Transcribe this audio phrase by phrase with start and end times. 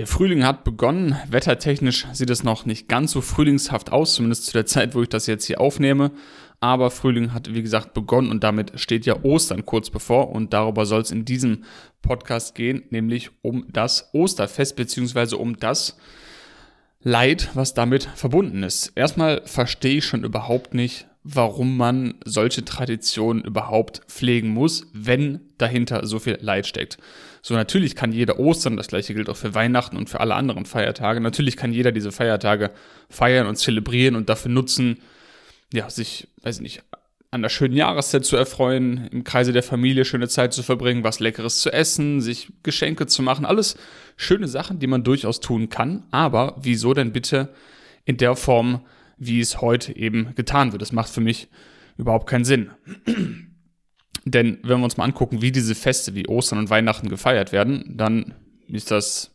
[0.00, 1.14] Der Frühling hat begonnen.
[1.28, 5.10] Wettertechnisch sieht es noch nicht ganz so frühlingshaft aus, zumindest zu der Zeit, wo ich
[5.10, 6.10] das jetzt hier aufnehme.
[6.58, 10.30] Aber Frühling hat, wie gesagt, begonnen und damit steht ja Ostern kurz bevor.
[10.30, 11.64] Und darüber soll es in diesem
[12.00, 15.98] Podcast gehen, nämlich um das Osterfest beziehungsweise um das
[17.02, 18.92] Leid, was damit verbunden ist.
[18.94, 26.06] Erstmal verstehe ich schon überhaupt nicht, warum man solche Traditionen überhaupt pflegen muss, wenn dahinter
[26.06, 26.98] so viel Leid steckt.
[27.42, 30.64] So, natürlich kann jeder Ostern, das gleiche gilt auch für Weihnachten und für alle anderen
[30.64, 32.70] Feiertage, natürlich kann jeder diese Feiertage
[33.08, 34.98] feiern und zelebrieren und dafür nutzen,
[35.72, 36.82] ja, sich, weiß ich nicht,
[37.30, 41.20] an der schönen Jahreszeit zu erfreuen, im Kreise der Familie schöne Zeit zu verbringen, was
[41.20, 43.76] Leckeres zu essen, sich Geschenke zu machen, alles
[44.16, 46.02] schöne Sachen, die man durchaus tun kann.
[46.10, 47.50] Aber wieso denn bitte
[48.04, 48.80] in der Form,
[49.20, 50.82] wie es heute eben getan wird?
[50.82, 51.48] Das macht für mich
[51.96, 52.70] überhaupt keinen Sinn.
[54.24, 57.84] Denn wenn wir uns mal angucken, wie diese Feste wie Ostern und Weihnachten gefeiert werden,
[57.96, 58.34] dann
[58.66, 59.34] ist das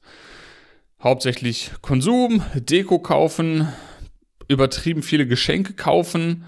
[1.01, 3.67] hauptsächlich Konsum, Deko kaufen,
[4.47, 6.43] übertrieben viele Geschenke kaufen,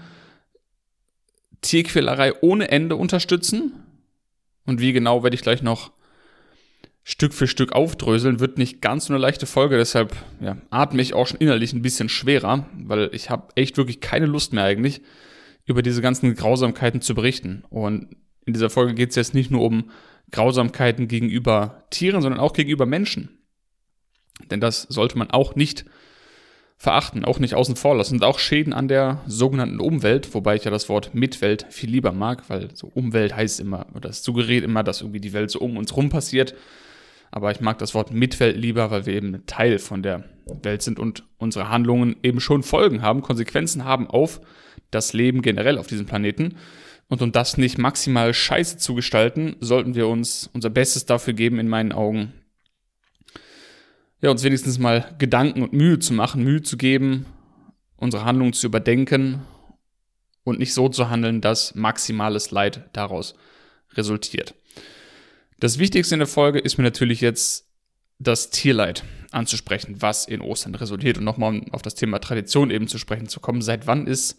[1.62, 3.72] Tierquälerei ohne Ende unterstützen.
[4.66, 5.92] Und wie genau werde ich gleich noch
[7.10, 11.14] Stück für Stück aufdröseln, wird nicht ganz so eine leichte Folge, deshalb ja, atme ich
[11.14, 15.00] auch schon innerlich ein bisschen schwerer, weil ich habe echt wirklich keine Lust mehr eigentlich,
[15.64, 17.64] über diese ganzen Grausamkeiten zu berichten.
[17.70, 19.90] Und in dieser Folge geht es jetzt nicht nur um
[20.32, 23.38] Grausamkeiten gegenüber Tieren, sondern auch gegenüber Menschen.
[24.50, 25.86] Denn das sollte man auch nicht
[26.76, 28.16] verachten, auch nicht außen vor lassen.
[28.16, 32.12] Und auch Schäden an der sogenannten Umwelt, wobei ich ja das Wort Mitwelt viel lieber
[32.12, 35.60] mag, weil so Umwelt heißt immer, oder es suggeriert immer, dass irgendwie die Welt so
[35.60, 36.54] um uns rum passiert.
[37.30, 40.24] Aber ich mag das Wort Mitwelt lieber, weil wir eben Teil von der
[40.62, 44.40] Welt sind und unsere Handlungen eben schon Folgen haben, Konsequenzen haben auf
[44.90, 46.56] das Leben generell auf diesem Planeten.
[47.08, 51.58] Und um das nicht maximal scheiße zu gestalten, sollten wir uns unser Bestes dafür geben,
[51.58, 52.34] in meinen Augen,
[54.20, 57.24] ja, uns wenigstens mal Gedanken und Mühe zu machen, Mühe zu geben,
[57.96, 59.42] unsere Handlungen zu überdenken
[60.44, 63.34] und nicht so zu handeln, dass maximales Leid daraus
[63.94, 64.54] resultiert.
[65.60, 67.66] Das Wichtigste in der Folge ist mir natürlich jetzt
[68.20, 69.02] das Tierleid
[69.32, 73.40] anzusprechen, was in Ostern resultiert und nochmal auf das Thema Tradition eben zu sprechen zu
[73.40, 73.60] kommen.
[73.60, 74.38] Seit wann ist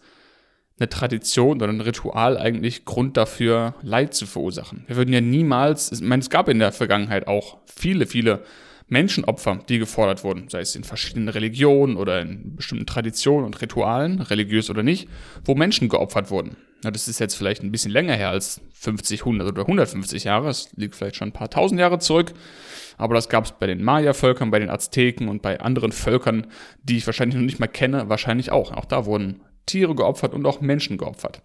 [0.78, 4.84] eine Tradition oder ein Ritual eigentlich Grund dafür, Leid zu verursachen?
[4.86, 8.42] Wir würden ja niemals, ich meine, es gab in der Vergangenheit auch viele, viele
[8.88, 14.22] Menschenopfer, die gefordert wurden, sei es in verschiedenen Religionen oder in bestimmten Traditionen und Ritualen,
[14.22, 15.06] religiös oder nicht,
[15.44, 16.56] wo Menschen geopfert wurden.
[16.82, 20.48] Ja, das ist jetzt vielleicht ein bisschen länger her als 50, 100 oder 150 Jahre.
[20.48, 22.32] Es liegt vielleicht schon ein paar tausend Jahre zurück.
[22.96, 26.46] Aber das gab es bei den Maya-Völkern, bei den Azteken und bei anderen Völkern,
[26.82, 28.72] die ich wahrscheinlich noch nicht mal kenne, wahrscheinlich auch.
[28.72, 31.42] Auch da wurden Tiere geopfert und auch Menschen geopfert.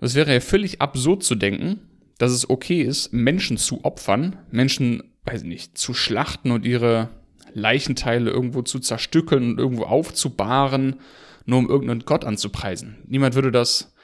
[0.00, 1.80] Es wäre ja völlig absurd zu denken,
[2.18, 7.10] dass es okay ist, Menschen zu opfern, Menschen weiß ich nicht, zu schlachten und ihre
[7.52, 10.96] Leichenteile irgendwo zu zerstückeln und irgendwo aufzubahren,
[11.44, 12.98] nur um irgendeinen Gott anzupreisen.
[13.06, 13.94] Niemand würde das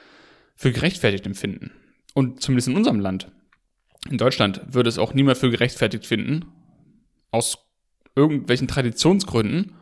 [0.55, 1.71] für gerechtfertigt empfinden.
[2.13, 3.31] Und zumindest in unserem Land,
[4.09, 6.45] in Deutschland, würde es auch niemand für gerechtfertigt finden,
[7.31, 7.57] aus
[8.15, 9.73] irgendwelchen Traditionsgründen,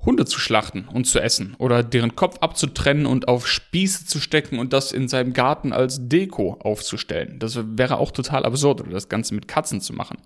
[0.00, 4.58] Hunde zu schlachten und zu essen oder deren Kopf abzutrennen und auf Spieße zu stecken
[4.58, 7.38] und das in seinem Garten als Deko aufzustellen.
[7.38, 10.18] Das wäre auch total absurd oder das Ganze mit Katzen zu machen.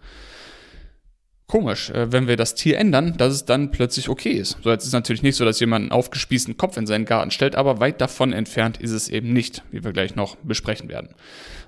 [1.50, 4.56] Komisch, äh, wenn wir das Tier ändern, dass es dann plötzlich okay ist.
[4.62, 7.32] So, jetzt ist es natürlich nicht so, dass jemand einen aufgespießten Kopf in seinen Garten
[7.32, 11.08] stellt, aber weit davon entfernt ist es eben nicht, wie wir gleich noch besprechen werden.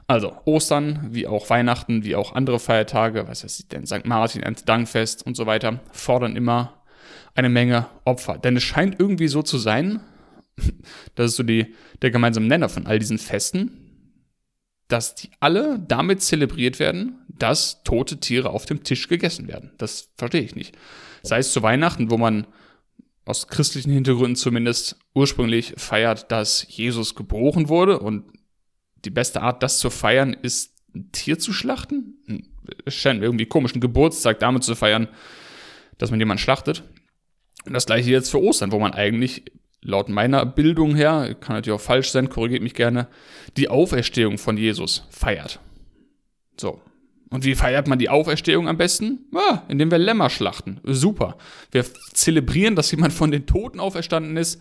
[0.06, 4.04] Also, Ostern, wie auch Weihnachten, wie auch andere Feiertage, was weiß ich denn, St.
[4.04, 6.74] Martin, Dankfest und so weiter, fordern immer
[7.34, 8.38] eine Menge Opfer.
[8.38, 9.98] Denn es scheint irgendwie so zu sein,
[11.16, 13.81] das ist so die, der gemeinsame Nenner von all diesen Festen,
[14.88, 19.72] dass die alle damit zelebriert werden, dass tote Tiere auf dem Tisch gegessen werden.
[19.78, 20.76] Das verstehe ich nicht.
[21.22, 22.46] Sei es zu Weihnachten, wo man
[23.24, 28.24] aus christlichen Hintergründen zumindest ursprünglich feiert, dass Jesus geboren wurde und
[29.04, 32.48] die beste Art, das zu feiern, ist ein Tier zu schlachten.
[32.84, 35.08] Es scheint irgendwie komisch, einen Geburtstag damit zu feiern,
[35.98, 36.82] dass man jemanden schlachtet.
[37.64, 39.44] Und das gleiche jetzt für Ostern, wo man eigentlich
[39.82, 43.08] laut meiner Bildung her, kann natürlich auch falsch sein, korrigiert mich gerne,
[43.56, 45.60] die Auferstehung von Jesus feiert.
[46.56, 46.80] So.
[47.30, 49.26] Und wie feiert man die Auferstehung am besten?
[49.32, 50.80] Ja, indem wir Lämmer schlachten.
[50.84, 51.38] Super.
[51.70, 54.60] Wir zelebrieren, dass jemand von den Toten auferstanden ist,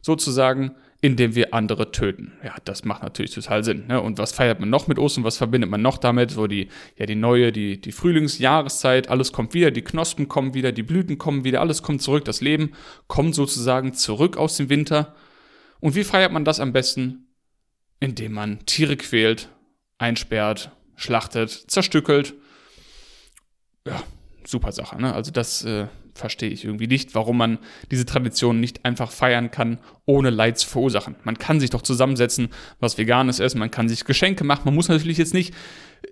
[0.00, 2.32] sozusagen indem wir andere töten.
[2.42, 3.86] Ja, das macht natürlich total Sinn.
[3.86, 4.00] Ne?
[4.00, 5.22] Und was feiert man noch mit Ostern?
[5.22, 6.32] Was verbindet man noch damit?
[6.32, 10.72] So die, ja, die neue, die, die Frühlingsjahreszeit, alles kommt wieder, die Knospen kommen wieder,
[10.72, 12.72] die Blüten kommen wieder, alles kommt zurück, das Leben
[13.06, 15.14] kommt sozusagen zurück aus dem Winter.
[15.78, 17.28] Und wie feiert man das am besten?
[18.00, 19.50] Indem man Tiere quält,
[19.98, 22.34] einsperrt, schlachtet, zerstückelt.
[23.86, 24.02] Ja,
[24.46, 25.00] super Sache.
[25.00, 25.12] Ne?
[25.14, 27.58] Also das äh, verstehe ich irgendwie nicht, warum man
[27.90, 31.16] diese Tradition nicht einfach feiern kann, ohne Leid zu verursachen.
[31.24, 32.48] Man kann sich doch zusammensetzen,
[32.80, 34.62] was Veganes essen, man kann sich Geschenke machen.
[34.64, 35.54] Man muss natürlich jetzt nicht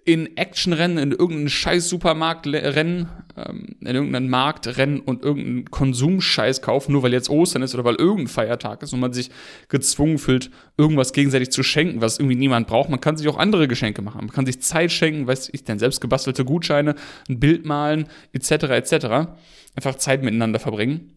[0.05, 6.63] in Actionrennen, in irgendeinen scheiß Supermarkt rennen, ähm, in irgendeinen Markt rennen und irgendeinen Konsumscheiß
[6.63, 9.31] kaufen, nur weil jetzt Ostern ist oder weil irgendein Feiertag ist und man sich
[9.69, 12.89] gezwungen fühlt, irgendwas gegenseitig zu schenken, was irgendwie niemand braucht.
[12.89, 14.19] Man kann sich auch andere Geschenke machen.
[14.19, 16.95] Man kann sich Zeit schenken, weiß ich denn, selbst gebastelte Gutscheine,
[17.29, 19.29] ein Bild malen, etc., etc.
[19.75, 21.13] Einfach Zeit miteinander verbringen.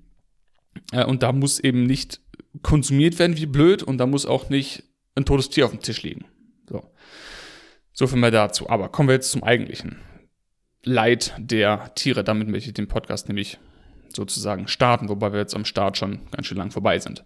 [0.92, 2.22] Äh, und da muss eben nicht
[2.64, 4.84] konsumiert werden wie blöd und da muss auch nicht
[5.16, 6.26] ein totes Tier auf dem Tisch liegen.
[8.00, 8.08] So.
[8.08, 8.70] Viel mehr dazu.
[8.70, 9.98] Aber kommen wir jetzt zum eigentlichen
[10.86, 12.24] Leid der Tiere.
[12.24, 13.60] Damit möchte ich den Podcast nämlich
[14.16, 17.26] sozusagen starten, wobei wir jetzt am Start schon ganz schön lang vorbei sind.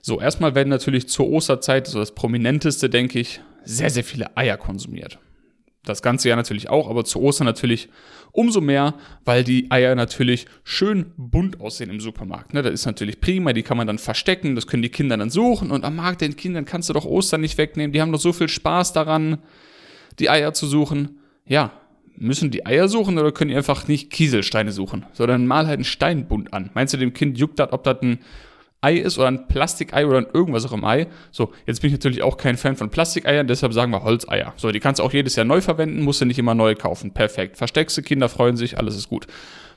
[0.00, 4.56] So, erstmal werden natürlich zur Osterzeit, so das prominenteste, denke ich, sehr, sehr viele Eier
[4.56, 5.18] konsumiert.
[5.84, 7.90] Das ganze Jahr natürlich auch, aber zu Ostern natürlich
[8.32, 8.94] umso mehr,
[9.26, 12.54] weil die Eier natürlich schön bunt aussehen im Supermarkt.
[12.54, 15.30] Ne, das ist natürlich prima, die kann man dann verstecken, das können die Kinder dann
[15.30, 18.20] suchen und am Markt den Kindern kannst du doch Ostern nicht wegnehmen, die haben doch
[18.20, 19.38] so viel Spaß daran
[20.18, 21.18] die Eier zu suchen.
[21.46, 21.72] Ja,
[22.16, 25.84] müssen die Eier suchen oder können die einfach nicht Kieselsteine suchen, sondern mal halt einen
[25.84, 26.70] Steinbund an.
[26.74, 28.20] Meinst du, dem Kind juckt das, ob das ein
[28.80, 31.08] Ei ist oder ein Plastikei oder irgendwas auch im Ei?
[31.30, 34.52] So, jetzt bin ich natürlich auch kein Fan von Plastikeiern, deshalb sagen wir Holzeier.
[34.56, 37.12] So, die kannst du auch jedes Jahr neu verwenden, musst du nicht immer neu kaufen.
[37.12, 37.56] Perfekt.
[37.56, 39.26] Versteckst du, Kinder freuen sich, alles ist gut.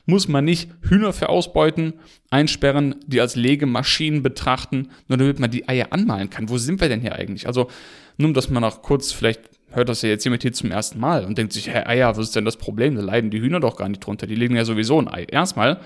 [0.06, 1.94] Muss man nicht Hühner für ausbeuten,
[2.30, 6.48] einsperren, die als Legemaschinen betrachten, nur damit man die Eier anmalen kann.
[6.48, 7.46] Wo sind wir denn hier eigentlich?
[7.46, 7.68] Also,
[8.16, 9.40] nur dass man auch kurz vielleicht
[9.70, 12.28] hört das ja jetzt jemand hier zum ersten Mal und denkt sich, Herr Eier, was
[12.28, 12.96] ist denn das Problem?
[12.96, 14.26] Da leiden die Hühner doch gar nicht drunter.
[14.26, 15.24] Die legen ja sowieso ein Ei.
[15.24, 15.80] Erstmal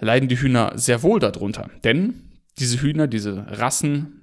[0.00, 1.70] leiden die Hühner sehr wohl darunter.
[1.84, 4.22] Denn diese Hühner, diese Rassen,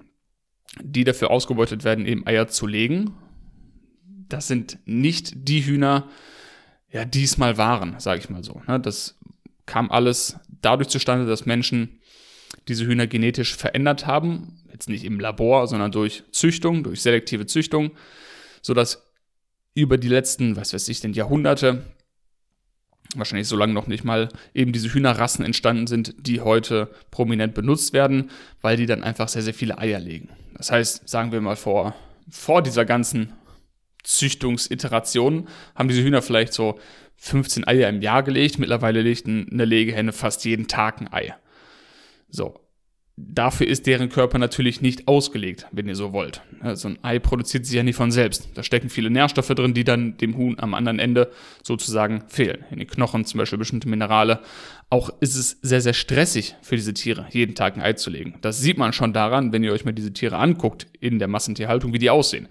[0.81, 3.13] die dafür ausgebeutet werden, eben Eier zu legen,
[4.29, 6.09] das sind nicht die Hühner,
[6.91, 8.61] ja, diesmal waren, sage ich mal so.
[8.67, 8.79] Ne?
[8.79, 9.17] Das
[9.65, 11.99] kam alles dadurch zustande, dass Menschen
[12.67, 14.63] diese Hühner genetisch verändert haben.
[14.71, 17.91] Jetzt nicht im Labor, sondern durch Züchtung, durch selektive Züchtung
[18.65, 19.11] sodass
[19.75, 21.83] über die letzten, was weiß ich denn, Jahrhunderte,
[23.13, 27.93] wahrscheinlich so lange noch nicht mal, eben diese Hühnerrassen entstanden sind, die heute prominent benutzt
[27.93, 28.31] werden,
[28.61, 30.29] weil die dann einfach sehr, sehr viele Eier legen.
[30.57, 31.93] Das heißt, sagen wir mal vor,
[32.27, 33.33] vor dieser ganzen
[34.01, 36.79] Züchtungsiteration haben diese Hühner vielleicht so
[37.17, 38.57] 15 Eier im Jahr gelegt.
[38.57, 41.35] Mittlerweile legt eine Legehenne fast jeden Tag ein Ei.
[42.29, 42.59] So,
[43.17, 46.41] Dafür ist deren Körper natürlich nicht ausgelegt, wenn ihr so wollt.
[46.73, 48.49] So ein Ei produziert sich ja nicht von selbst.
[48.55, 51.31] Da stecken viele Nährstoffe drin, die dann dem Huhn am anderen Ende
[51.63, 52.65] sozusagen fehlen.
[52.71, 54.41] In den Knochen zum Beispiel bestimmte Minerale.
[54.89, 58.35] Auch ist es sehr, sehr stressig für diese Tiere, jeden Tag ein Ei zu legen.
[58.41, 61.93] Das sieht man schon daran, wenn ihr euch mal diese Tiere anguckt in der Massentierhaltung,
[61.93, 62.49] wie die aussehen.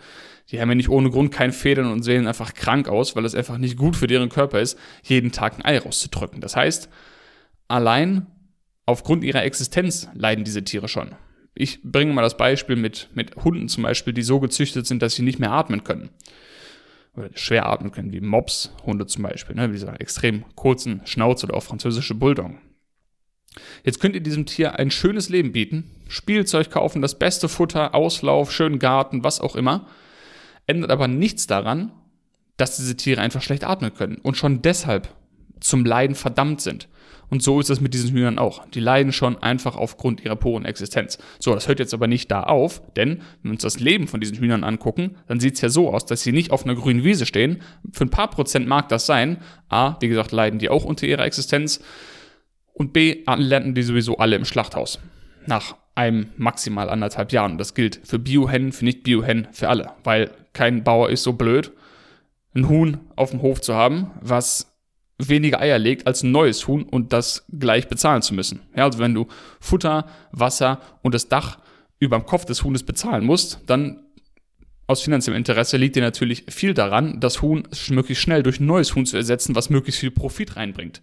[0.51, 3.35] Die haben ja nicht ohne Grund kein Federn und sehen einfach krank aus, weil es
[3.35, 6.41] einfach nicht gut für deren Körper ist, jeden Tag ein Ei rauszudrücken.
[6.41, 6.89] Das heißt,
[7.69, 8.27] allein
[8.87, 11.15] aufgrund ihrer Existenz leiden diese Tiere schon.
[11.55, 15.15] Ich bringe mal das Beispiel mit, mit Hunden zum Beispiel, die so gezüchtet sind, dass
[15.15, 16.11] sie nicht mehr atmen können.
[17.17, 21.57] Oder schwer atmen können, wie Mops-Hunde zum Beispiel, ne, mit dieser extrem kurzen Schnauze oder
[21.57, 22.59] auch französische Bulldoggen.
[23.85, 28.51] Jetzt könnt ihr diesem Tier ein schönes Leben bieten, Spielzeug kaufen, das beste Futter, Auslauf,
[28.51, 29.87] schönen Garten, was auch immer,
[30.67, 31.93] ändert aber nichts daran,
[32.57, 35.09] dass diese Tiere einfach schlecht atmen können und schon deshalb
[35.61, 36.89] zum Leiden verdammt sind.
[37.31, 38.67] Und so ist es mit diesen Hühnern auch.
[38.69, 41.19] Die leiden schon einfach aufgrund ihrer puren Existenz.
[41.39, 44.21] So, das hört jetzt aber nicht da auf, denn wenn wir uns das Leben von
[44.21, 47.03] diesen Hühnern angucken, dann sieht es ja so aus, dass sie nicht auf einer grünen
[47.03, 47.63] Wiese stehen.
[47.93, 49.39] Für ein paar Prozent mag das sein.
[49.69, 51.81] A, wie gesagt, leiden die auch unter ihrer Existenz.
[52.73, 54.99] Und B, landen die sowieso alle im Schlachthaus.
[55.47, 57.59] Nach einem maximal anderthalb Jahren.
[57.59, 59.93] Das gilt für Biohennen, für Nicht-Biohennen, für alle.
[60.03, 61.73] Weil kein Bauer ist so blöd,
[62.55, 64.74] ein Huhn auf dem Hof zu haben, was
[65.29, 68.61] weniger Eier legt als ein neues Huhn und das gleich bezahlen zu müssen.
[68.77, 69.27] Ja, also wenn du
[69.61, 71.59] Futter, Wasser und das Dach
[71.99, 74.01] über dem Kopf des Huhnes bezahlen musst, dann
[74.87, 78.95] aus finanziellem Interesse liegt dir natürlich viel daran, das Huhn möglichst schnell durch ein neues
[78.95, 81.01] Huhn zu ersetzen, was möglichst viel Profit reinbringt.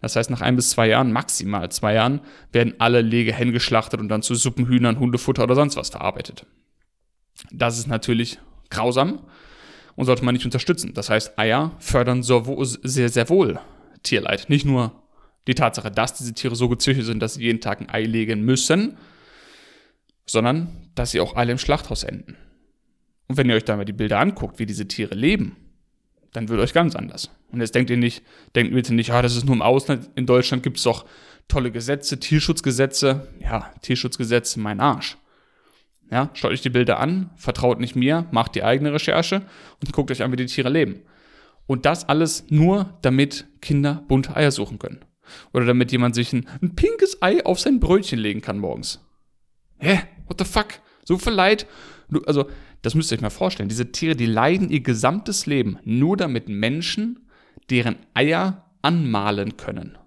[0.00, 2.20] Das heißt, nach ein bis zwei Jahren, maximal zwei Jahren,
[2.52, 6.46] werden alle Legehennen geschlachtet und dann zu Suppenhühnern, Hundefutter oder sonst was verarbeitet.
[7.50, 8.38] Das ist natürlich
[8.70, 9.20] grausam
[9.98, 10.94] und sollte man nicht unterstützen.
[10.94, 13.58] Das heißt, Eier fördern sehr, sehr wohl
[14.04, 14.48] Tierleid.
[14.48, 14.92] Nicht nur
[15.48, 18.42] die Tatsache, dass diese Tiere so gezüchtet sind, dass sie jeden Tag ein Ei legen
[18.42, 18.96] müssen,
[20.24, 22.36] sondern dass sie auch alle im Schlachthaus enden.
[23.26, 25.56] Und wenn ihr euch da mal die Bilder anguckt, wie diese Tiere leben,
[26.32, 27.30] dann wird euch ganz anders.
[27.50, 28.22] Und jetzt denkt ihr nicht,
[28.54, 30.10] denkt bitte nicht, ah, das ist nur im Ausland.
[30.14, 31.06] In Deutschland gibt es doch
[31.48, 33.26] tolle Gesetze, Tierschutzgesetze.
[33.40, 35.16] Ja, Tierschutzgesetze, mein Arsch.
[36.10, 39.42] Ja, schaut euch die Bilder an, vertraut nicht mir, macht die eigene Recherche
[39.80, 41.02] und guckt euch an, wie die Tiere leben.
[41.66, 45.04] Und das alles nur, damit Kinder bunte Eier suchen können.
[45.52, 49.06] Oder damit jemand sich ein, ein pinkes Ei auf sein Brötchen legen kann morgens.
[49.78, 50.00] Hä?
[50.26, 50.80] What the fuck?
[51.04, 51.66] So viel Leid.
[52.26, 52.48] Also,
[52.80, 53.68] das müsst ihr euch mal vorstellen.
[53.68, 57.28] Diese Tiere, die leiden ihr gesamtes Leben nur damit Menschen
[57.68, 59.98] deren Eier anmalen können.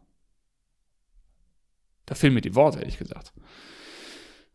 [2.08, 3.34] Da fehlen mir die Worte, ehrlich gesagt.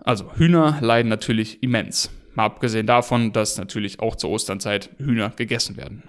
[0.06, 2.10] Also, Hühner leiden natürlich immens.
[2.36, 6.04] Mal abgesehen davon, dass natürlich auch zur Osternzeit Hühner gegessen werden.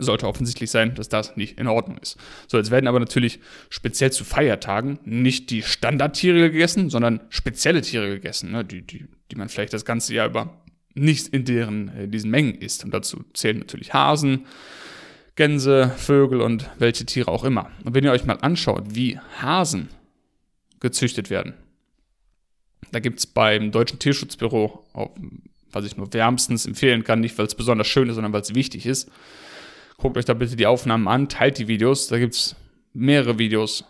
[0.00, 2.16] Sollte offensichtlich sein, dass das nicht in Ordnung ist.
[2.48, 8.08] So, jetzt werden aber natürlich speziell zu Feiertagen nicht die Standardtiere gegessen, sondern spezielle Tiere
[8.08, 8.64] gegessen, ne?
[8.64, 10.60] die, die, die man vielleicht das ganze Jahr über
[10.94, 12.84] nicht in deren, äh, diesen Mengen isst.
[12.84, 14.46] Und dazu zählen natürlich Hasen,
[15.36, 17.70] Gänse, Vögel und welche Tiere auch immer.
[17.84, 19.90] Und wenn ihr euch mal anschaut, wie Hasen
[20.80, 21.54] gezüchtet werden,
[22.92, 24.84] da gibt es beim Deutschen Tierschutzbüro,
[25.72, 28.54] was ich nur wärmstens empfehlen kann, nicht weil es besonders schön ist, sondern weil es
[28.54, 29.10] wichtig ist.
[29.96, 32.08] Guckt euch da bitte die Aufnahmen an, teilt die Videos.
[32.08, 32.56] Da gibt es
[32.92, 33.84] mehrere Videos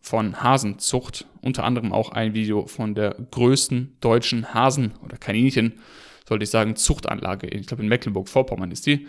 [0.00, 5.72] von Hasenzucht, unter anderem auch ein Video von der größten deutschen Hasen- oder Kaninchen-
[6.26, 9.06] sollte ich sagen, Zuchtanlage, ich glaube in Mecklenburg-Vorpommern ist die,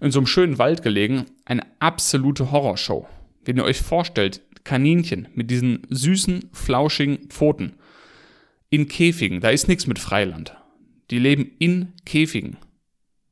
[0.00, 3.06] in so einem schönen Wald gelegen, eine absolute Horrorshow.
[3.44, 7.74] Wenn ihr euch vorstellt, Kaninchen mit diesen süßen, flauschigen Pfoten
[8.70, 10.56] in Käfigen, da ist nichts mit Freiland.
[11.10, 12.56] Die leben in Käfigen.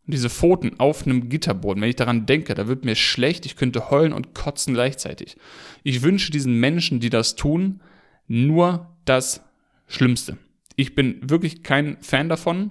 [0.06, 3.56] Und diese Pfoten auf einem Gitterboden, wenn ich daran denke, da wird mir schlecht, ich
[3.56, 5.36] könnte heulen und kotzen gleichzeitig.
[5.82, 7.80] Ich wünsche diesen Menschen, die das tun,
[8.28, 9.42] nur das
[9.86, 10.36] Schlimmste.
[10.76, 12.70] Ich bin wirklich kein Fan davon.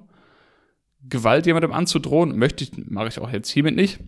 [1.10, 4.00] Gewalt jemandem anzudrohen, möchte ich, mache ich auch jetzt hiermit nicht.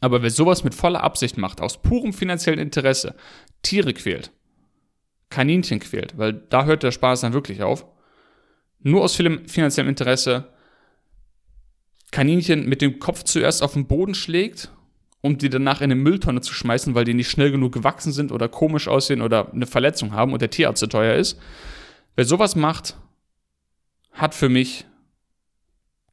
[0.00, 3.14] Aber wer sowas mit voller Absicht macht, aus purem finanziellen Interesse,
[3.62, 4.32] Tiere quält,
[5.30, 7.86] Kaninchen quält, weil da hört der Spaß dann wirklich auf,
[8.80, 10.48] nur aus finanziellem Interesse
[12.10, 14.70] Kaninchen mit dem Kopf zuerst auf den Boden schlägt,
[15.20, 18.32] um die danach in eine Mülltonne zu schmeißen, weil die nicht schnell genug gewachsen sind
[18.32, 21.38] oder komisch aussehen oder eine Verletzung haben und der Tierarzt zu teuer ist.
[22.14, 22.96] Wer sowas macht,
[24.12, 24.86] hat für mich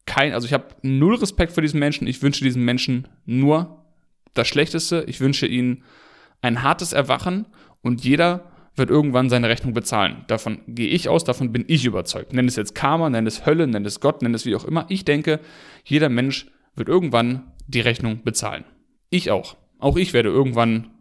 [0.05, 2.07] kein, also ich habe null Respekt vor diesen Menschen.
[2.07, 3.85] Ich wünsche diesen Menschen nur
[4.33, 5.05] das Schlechteste.
[5.07, 5.83] Ich wünsche ihnen
[6.41, 7.47] ein hartes Erwachen
[7.81, 10.25] und jeder wird irgendwann seine Rechnung bezahlen.
[10.27, 12.33] Davon gehe ich aus, davon bin ich überzeugt.
[12.33, 14.85] Nenn es jetzt Karma, nenn es Hölle, nenn es Gott, nenn es wie auch immer.
[14.89, 15.39] Ich denke,
[15.83, 18.65] jeder Mensch wird irgendwann die Rechnung bezahlen.
[19.09, 19.55] Ich auch.
[19.79, 20.91] Auch ich werde irgendwann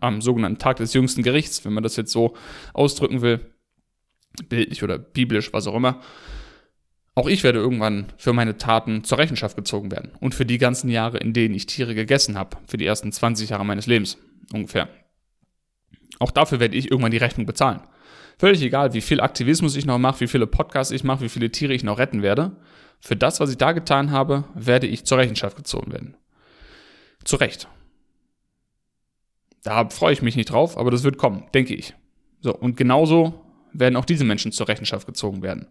[0.00, 2.34] am sogenannten Tag des jüngsten Gerichts, wenn man das jetzt so
[2.74, 3.40] ausdrücken will,
[4.48, 6.00] bildlich oder biblisch, was auch immer,
[7.14, 10.12] auch ich werde irgendwann für meine Taten zur Rechenschaft gezogen werden.
[10.20, 12.56] Und für die ganzen Jahre, in denen ich Tiere gegessen habe.
[12.66, 14.16] Für die ersten 20 Jahre meines Lebens
[14.52, 14.88] ungefähr.
[16.20, 17.80] Auch dafür werde ich irgendwann die Rechnung bezahlen.
[18.38, 21.50] Völlig egal, wie viel Aktivismus ich noch mache, wie viele Podcasts ich mache, wie viele
[21.50, 22.52] Tiere ich noch retten werde.
[23.00, 26.16] Für das, was ich da getan habe, werde ich zur Rechenschaft gezogen werden.
[27.24, 27.66] Zu Recht.
[29.64, 31.94] Da freue ich mich nicht drauf, aber das wird kommen, denke ich.
[32.40, 33.34] So, und genauso
[33.72, 35.66] werden auch diese Menschen zur Rechenschaft gezogen werden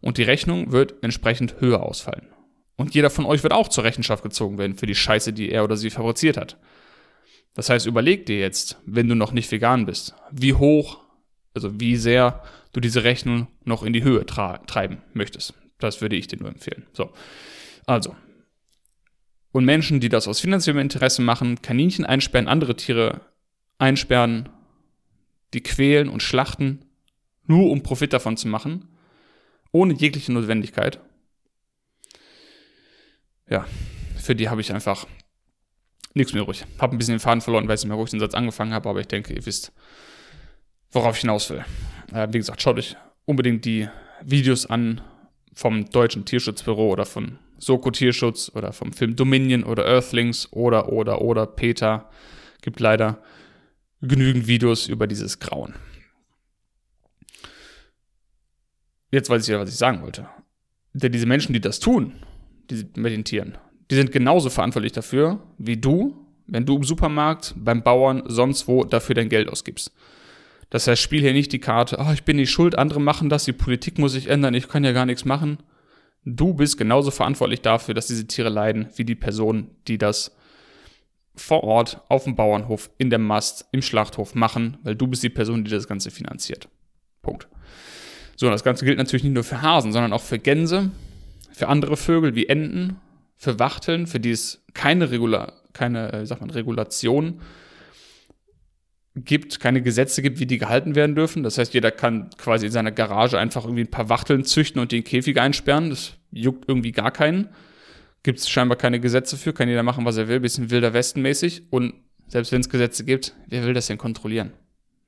[0.00, 2.28] und die Rechnung wird entsprechend höher ausfallen.
[2.76, 5.64] Und jeder von euch wird auch zur Rechenschaft gezogen werden für die Scheiße, die er
[5.64, 6.56] oder sie fabriziert hat.
[7.54, 11.00] Das heißt, überleg dir jetzt, wenn du noch nicht vegan bist, wie hoch,
[11.54, 15.54] also wie sehr du diese Rechnung noch in die Höhe treiben möchtest.
[15.78, 16.86] Das würde ich dir nur empfehlen.
[16.92, 17.12] So.
[17.86, 18.14] Also.
[19.50, 23.22] Und Menschen, die das aus finanziellem Interesse machen, Kaninchen einsperren, andere Tiere
[23.78, 24.48] einsperren,
[25.54, 26.84] die quälen und schlachten,
[27.46, 28.88] nur um Profit davon zu machen,
[29.72, 31.00] ohne jegliche Notwendigkeit.
[33.48, 33.66] Ja,
[34.16, 35.06] für die habe ich einfach
[36.18, 36.64] nichts mehr ruhig.
[36.78, 39.00] Habe ein bisschen den Faden verloren, weiß nicht mehr, ich den Satz angefangen habe, aber
[39.00, 39.72] ich denke, ihr wisst,
[40.92, 41.64] worauf ich hinaus will.
[42.12, 43.88] Äh, wie gesagt, schaut euch unbedingt die
[44.22, 45.00] Videos an
[45.54, 51.20] vom Deutschen Tierschutzbüro oder von Soko Tierschutz oder vom Film Dominion oder Earthlings oder, oder,
[51.22, 52.10] oder Peter.
[52.62, 53.22] Gibt leider
[54.00, 55.74] genügend Videos über dieses Grauen.
[59.10, 60.28] jetzt weiß ich ja, was ich sagen wollte.
[60.92, 62.14] Denn diese Menschen, die das tun,
[62.70, 63.58] die mit den Tieren,
[63.90, 68.84] die sind genauso verantwortlich dafür, wie du, wenn du im Supermarkt, beim Bauern, sonst wo
[68.84, 69.92] dafür dein Geld ausgibst.
[70.70, 73.44] Das heißt, spiel hier nicht die Karte, oh, ich bin nicht schuld, andere machen das,
[73.44, 75.58] die Politik muss sich ändern, ich kann ja gar nichts machen.
[76.24, 80.36] Du bist genauso verantwortlich dafür, dass diese Tiere leiden, wie die Person, die das
[81.34, 85.30] vor Ort, auf dem Bauernhof, in der Mast, im Schlachthof machen, weil du bist die
[85.30, 86.68] Person, die das Ganze finanziert.
[87.22, 87.48] Punkt.
[88.36, 90.90] So, und das Ganze gilt natürlich nicht nur für Hasen, sondern auch für Gänse,
[91.52, 92.96] für andere Vögel wie Enten,
[93.38, 97.40] für Wachteln, für die es keine, Regula keine äh, sag mal, Regulation
[99.14, 101.42] gibt, keine Gesetze gibt, wie die gehalten werden dürfen.
[101.42, 104.92] Das heißt, jeder kann quasi in seiner Garage einfach irgendwie ein paar Wachteln züchten und
[104.92, 105.90] den Käfig einsperren.
[105.90, 107.48] Das juckt irgendwie gar keinen.
[108.22, 111.22] Gibt es scheinbar keine Gesetze für, kann jeder machen, was er will, bisschen wilder Westen
[111.22, 111.62] mäßig.
[111.70, 111.94] Und
[112.26, 114.52] selbst wenn es Gesetze gibt, wer will das denn kontrollieren?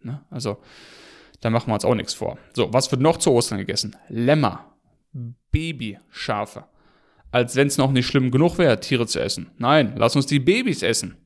[0.03, 0.25] Ne?
[0.31, 0.59] Also,
[1.41, 2.39] da machen wir uns auch nichts vor.
[2.55, 3.97] So, was wird noch zu Ostern gegessen?
[4.09, 4.75] Lämmer,
[5.51, 6.65] Babyschafe.
[7.33, 9.51] Als wenn es noch nicht schlimm genug wäre, Tiere zu essen.
[9.59, 11.17] Nein, lass uns die Babys essen.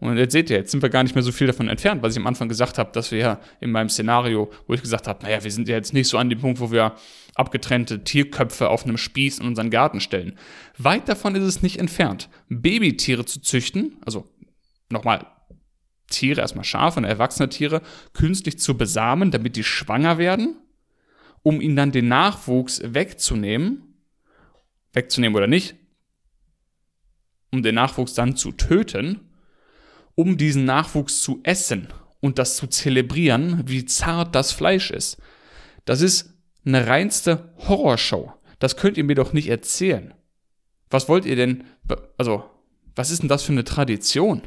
[0.00, 2.14] Und jetzt seht ihr, jetzt sind wir gar nicht mehr so viel davon entfernt, was
[2.14, 5.22] ich am Anfang gesagt habe, dass wir ja in meinem Szenario, wo ich gesagt habe,
[5.22, 6.94] naja, wir sind ja jetzt nicht so an dem Punkt, wo wir
[7.34, 10.38] abgetrennte Tierköpfe auf einem Spieß in unseren Garten stellen.
[10.78, 12.30] Weit davon ist es nicht entfernt.
[12.48, 14.26] Babytiere zu züchten, also
[14.88, 15.26] nochmal
[16.08, 17.82] Tiere, erstmal Schafe und erwachsene Tiere,
[18.14, 20.56] künstlich zu besamen, damit die schwanger werden,
[21.42, 23.89] um ihnen dann den Nachwuchs wegzunehmen,
[24.92, 25.76] wegzunehmen oder nicht,
[27.52, 29.30] um den Nachwuchs dann zu töten
[30.20, 31.88] um diesen Nachwuchs zu essen
[32.20, 35.16] und das zu zelebrieren, wie zart das Fleisch ist.
[35.86, 38.32] Das ist eine reinste Horrorshow.
[38.58, 40.12] Das könnt ihr mir doch nicht erzählen.
[40.90, 41.64] Was wollt ihr denn,
[42.18, 42.44] also,
[42.94, 44.42] was ist denn das für eine Tradition?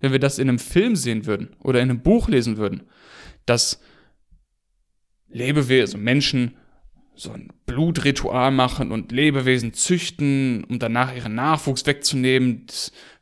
[0.00, 2.88] Wenn wir das in einem Film sehen würden oder in einem Buch lesen würden,
[3.46, 3.80] dass
[5.28, 6.56] Lebewesen, also Menschen
[7.14, 12.66] so ein Blutritual machen und Lebewesen züchten, um danach ihren Nachwuchs wegzunehmen,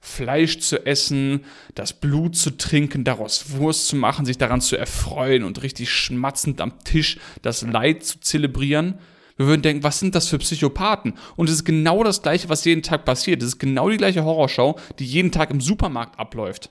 [0.00, 5.42] Fleisch zu essen, das Blut zu trinken, daraus Wurst zu machen, sich daran zu erfreuen
[5.42, 8.98] und richtig schmatzend am Tisch das Leid zu zelebrieren.
[9.36, 11.14] Wir würden denken, was sind das für Psychopathen?
[11.36, 13.42] Und es ist genau das Gleiche, was jeden Tag passiert.
[13.42, 16.70] Es ist genau die gleiche Horrorshow, die jeden Tag im Supermarkt abläuft.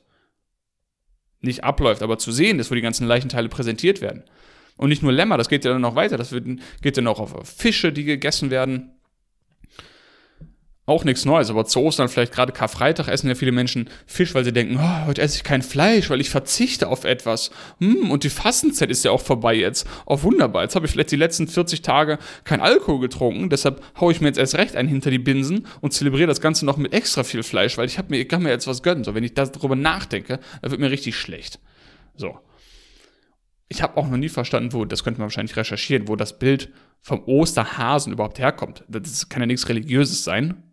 [1.40, 4.24] Nicht abläuft, aber zu sehen ist, wo die ganzen Leichenteile präsentiert werden.
[4.78, 6.18] Und nicht nur Lämmer, das geht ja dann noch weiter.
[6.18, 6.46] Das wird,
[6.82, 8.92] geht dann auch auf Fische, die gegessen werden.
[10.90, 14.46] Auch nichts Neues, aber zu Ostern, vielleicht gerade Karfreitag, essen ja viele Menschen Fisch, weil
[14.46, 17.52] sie denken, oh, heute esse ich kein Fleisch, weil ich verzichte auf etwas.
[17.82, 19.86] Hm, und die Fastenzeit ist ja auch vorbei jetzt.
[20.06, 20.64] Oh, wunderbar.
[20.64, 24.28] Jetzt habe ich vielleicht die letzten 40 Tage kein Alkohol getrunken, deshalb haue ich mir
[24.28, 27.44] jetzt erst recht ein hinter die Binsen und zelebriere das Ganze noch mit extra viel
[27.44, 29.04] Fleisch, weil ich habe mir, ich kann mir jetzt was gönnen.
[29.04, 31.60] So, wenn ich darüber nachdenke, dann wird mir richtig schlecht.
[32.16, 32.40] So
[33.70, 36.72] ich habe auch noch nie verstanden, wo, das könnte man wahrscheinlich recherchieren, wo das Bild
[37.02, 38.84] vom Osterhasen überhaupt herkommt.
[38.88, 40.64] Das kann ja nichts Religiöses sein,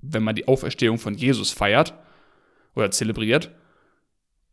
[0.00, 1.94] wenn man die Auferstehung von Jesus feiert
[2.74, 3.50] oder zelebriert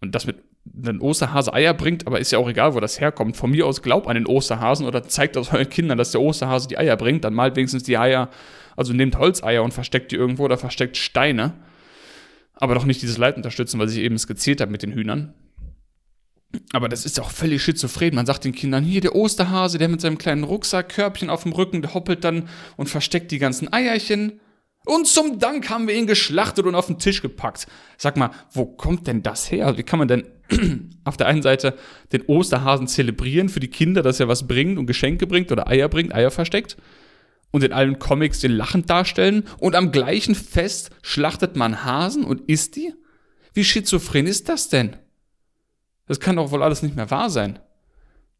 [0.01, 0.43] und das mit
[0.83, 3.37] einem Osterhase Eier bringt, aber ist ja auch egal, wo das herkommt.
[3.37, 6.67] Von mir aus glaubt an den Osterhasen oder zeigt das euren Kindern, dass der Osterhase
[6.67, 8.29] die Eier bringt, dann malt wenigstens die Eier,
[8.75, 11.53] also nehmt Holzeier und versteckt die irgendwo oder versteckt Steine.
[12.53, 15.33] Aber doch nicht dieses Leid unterstützen, weil ich eben skizziert habe mit den Hühnern.
[16.71, 18.15] Aber das ist ja auch völlig schizophren.
[18.15, 21.81] Man sagt den Kindern, hier der Osterhase, der mit seinem kleinen Rucksackkörbchen auf dem Rücken,
[21.81, 24.39] der hoppelt dann und versteckt die ganzen Eierchen.
[24.85, 27.67] Und zum Dank haben wir ihn geschlachtet und auf den Tisch gepackt.
[27.97, 29.77] Sag mal, wo kommt denn das her?
[29.77, 30.23] Wie kann man denn
[31.03, 31.77] auf der einen Seite
[32.13, 35.89] den Osterhasen zelebrieren für die Kinder, dass er was bringt und Geschenke bringt oder Eier
[35.89, 36.77] bringt, Eier versteckt?
[37.51, 39.43] Und in allen Comics den lachend darstellen?
[39.57, 42.93] Und am gleichen Fest schlachtet man Hasen und isst die?
[43.53, 44.95] Wie schizophren ist das denn?
[46.07, 47.59] Das kann doch wohl alles nicht mehr wahr sein.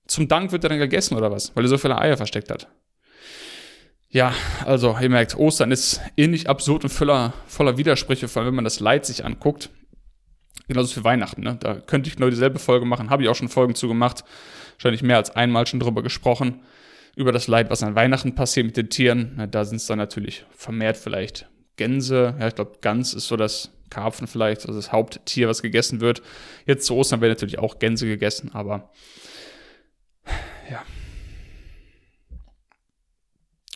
[0.08, 2.67] Zum Dank wird er dann gegessen oder was, weil er so viele Eier versteckt hat.
[4.10, 4.34] Ja,
[4.65, 8.63] also ihr merkt, Ostern ist ähnlich absurd und voller, voller Widersprüche, vor allem wenn man
[8.63, 9.69] das Leid sich anguckt.
[10.67, 11.58] Genauso für Weihnachten, ne?
[11.60, 14.23] Da könnte ich genau dieselbe Folge machen, habe ich auch schon Folgen zu gemacht.
[14.77, 16.62] Wahrscheinlich mehr als einmal schon drüber gesprochen.
[17.15, 19.47] Über das Leid, was an Weihnachten passiert mit den Tieren.
[19.51, 22.36] Da sind es dann natürlich vermehrt vielleicht Gänse.
[22.39, 26.21] Ja, ich glaube, Gans ist so das Karpfen vielleicht, also das Haupttier, was gegessen wird.
[26.65, 28.91] Jetzt zu Ostern werden natürlich auch Gänse gegessen, aber
[30.69, 30.84] ja.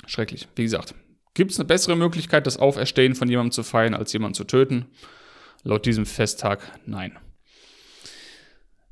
[0.06, 0.47] Schrecklich.
[0.56, 0.93] Wie gesagt,
[1.34, 4.88] gibt es eine bessere Möglichkeit, das Auferstehen von jemandem zu feiern, als jemanden zu töten?
[5.63, 7.17] Laut diesem Festtag nein.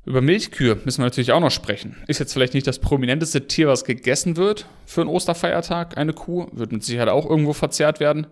[0.06, 1.96] Über Milchkühe müssen wir natürlich auch noch sprechen.
[2.06, 6.46] Ist jetzt vielleicht nicht das prominenteste Tier, was gegessen wird für einen Osterfeiertag, eine Kuh.
[6.52, 8.26] Wird mit Sicherheit auch irgendwo verzehrt werden.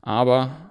[0.00, 0.67] Aber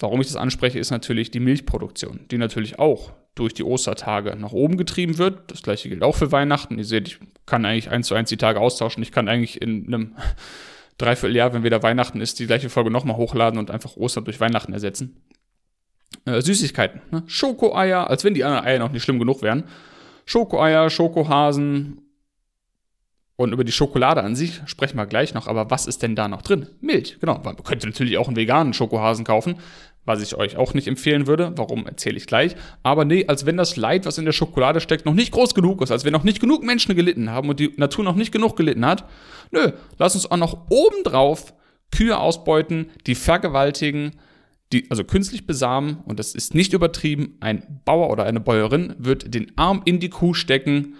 [0.00, 4.52] Warum ich das anspreche, ist natürlich die Milchproduktion, die natürlich auch durch die Ostertage nach
[4.52, 5.50] oben getrieben wird.
[5.50, 6.78] Das gleiche gilt auch für Weihnachten.
[6.78, 9.02] Ihr seht, ich kann eigentlich eins zu eins die Tage austauschen.
[9.02, 10.16] Ich kann eigentlich in einem
[10.98, 14.72] Dreivierteljahr, wenn wieder Weihnachten ist, die gleiche Folge nochmal hochladen und einfach Ostern durch Weihnachten
[14.72, 15.22] ersetzen.
[16.24, 17.22] Äh, Süßigkeiten, ne?
[17.26, 19.64] Schokoeier, als wenn die anderen Eier noch nicht schlimm genug wären.
[20.24, 22.10] Schokoeier, Schokohasen,
[23.40, 26.28] und über die Schokolade an sich sprechen wir gleich noch, aber was ist denn da
[26.28, 26.66] noch drin?
[26.82, 27.40] Milch, genau.
[27.42, 29.54] Man könnte natürlich auch einen veganen Schokohasen kaufen,
[30.04, 31.52] was ich euch auch nicht empfehlen würde.
[31.56, 32.56] Warum erzähle ich gleich.
[32.82, 35.82] Aber nee, als wenn das Leid, was in der Schokolade steckt, noch nicht groß genug
[35.82, 38.56] ist, als wenn noch nicht genug Menschen gelitten haben und die Natur noch nicht genug
[38.56, 39.04] gelitten hat.
[39.50, 41.54] Nö, lass uns auch noch obendrauf
[41.90, 44.12] Kühe ausbeuten, die vergewaltigen,
[44.72, 49.34] die, also künstlich besamen, und das ist nicht übertrieben, ein Bauer oder eine Bäuerin wird
[49.34, 50.94] den Arm in die Kuh stecken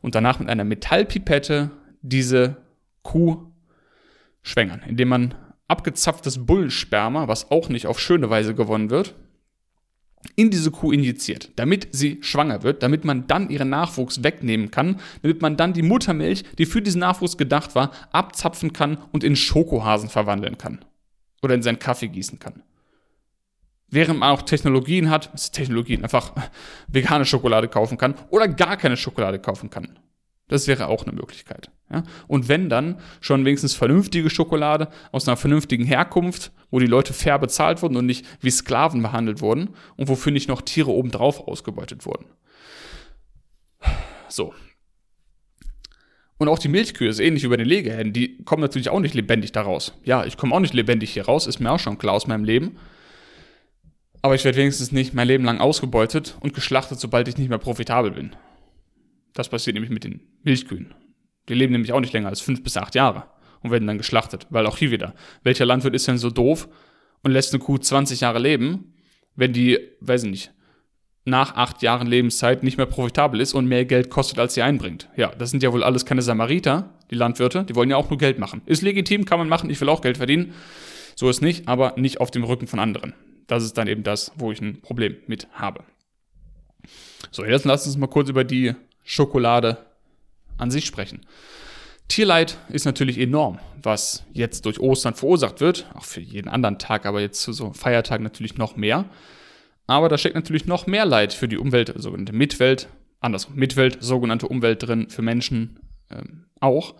[0.00, 2.56] und danach mit einer Metallpipette diese
[3.02, 3.52] Kuh
[4.42, 5.34] schwängern, indem man
[5.70, 9.14] abgezapftes Bullensperma, was auch nicht auf schöne Weise gewonnen wird,
[10.36, 15.00] in diese Kuh injiziert, damit sie schwanger wird, damit man dann ihren Nachwuchs wegnehmen kann,
[15.22, 19.36] damit man dann die Muttermilch, die für diesen Nachwuchs gedacht war, abzapfen kann und in
[19.36, 20.84] Schokohasen verwandeln kann.
[21.42, 22.62] Oder in seinen Kaffee gießen kann.
[23.88, 26.32] Während man auch Technologien hat, Technologien, einfach
[26.86, 29.98] vegane Schokolade kaufen kann oder gar keine Schokolade kaufen kann.
[30.50, 31.70] Das wäre auch eine Möglichkeit.
[31.92, 32.02] Ja?
[32.26, 37.38] Und wenn dann schon wenigstens vernünftige Schokolade aus einer vernünftigen Herkunft, wo die Leute fair
[37.38, 42.04] bezahlt wurden und nicht wie Sklaven behandelt wurden und wofür nicht noch Tiere obendrauf ausgebeutet
[42.04, 42.26] wurden.
[44.28, 44.52] So.
[46.36, 48.12] Und auch die Milchkühe ist ähnlich bei den Legehennen.
[48.12, 49.94] Die kommen natürlich auch nicht lebendig daraus.
[50.02, 52.44] Ja, ich komme auch nicht lebendig hier raus, ist mir auch schon klar aus meinem
[52.44, 52.76] Leben.
[54.20, 57.58] Aber ich werde wenigstens nicht mein Leben lang ausgebeutet und geschlachtet, sobald ich nicht mehr
[57.58, 58.34] profitabel bin.
[59.32, 60.94] Das passiert nämlich mit den Milchkühen.
[61.48, 63.24] Die leben nämlich auch nicht länger als fünf bis acht Jahre
[63.62, 64.46] und werden dann geschlachtet.
[64.50, 66.68] Weil auch hier wieder, welcher Landwirt ist denn so doof
[67.22, 68.94] und lässt eine Kuh 20 Jahre leben,
[69.36, 70.52] wenn die, weiß ich nicht,
[71.24, 75.08] nach acht Jahren Lebenszeit nicht mehr profitabel ist und mehr Geld kostet, als sie einbringt.
[75.16, 78.18] Ja, das sind ja wohl alles keine Samariter, die Landwirte, die wollen ja auch nur
[78.18, 78.62] Geld machen.
[78.66, 80.54] Ist legitim, kann man machen, ich will auch Geld verdienen.
[81.14, 83.12] So ist nicht, aber nicht auf dem Rücken von anderen.
[83.46, 85.84] Das ist dann eben das, wo ich ein Problem mit habe.
[87.30, 88.74] So, jetzt lass uns mal kurz über die
[89.04, 89.78] Schokolade
[90.60, 91.20] an sich sprechen.
[92.08, 97.06] Tierleid ist natürlich enorm, was jetzt durch Ostern verursacht wird, auch für jeden anderen Tag,
[97.06, 99.04] aber jetzt zu so Feiertagen natürlich noch mehr.
[99.86, 102.88] Aber da steckt natürlich noch mehr Leid für die Umwelt, sogenannte Mitwelt,
[103.20, 106.94] andersrum, Mitwelt, sogenannte Umwelt drin, für Menschen ähm, auch.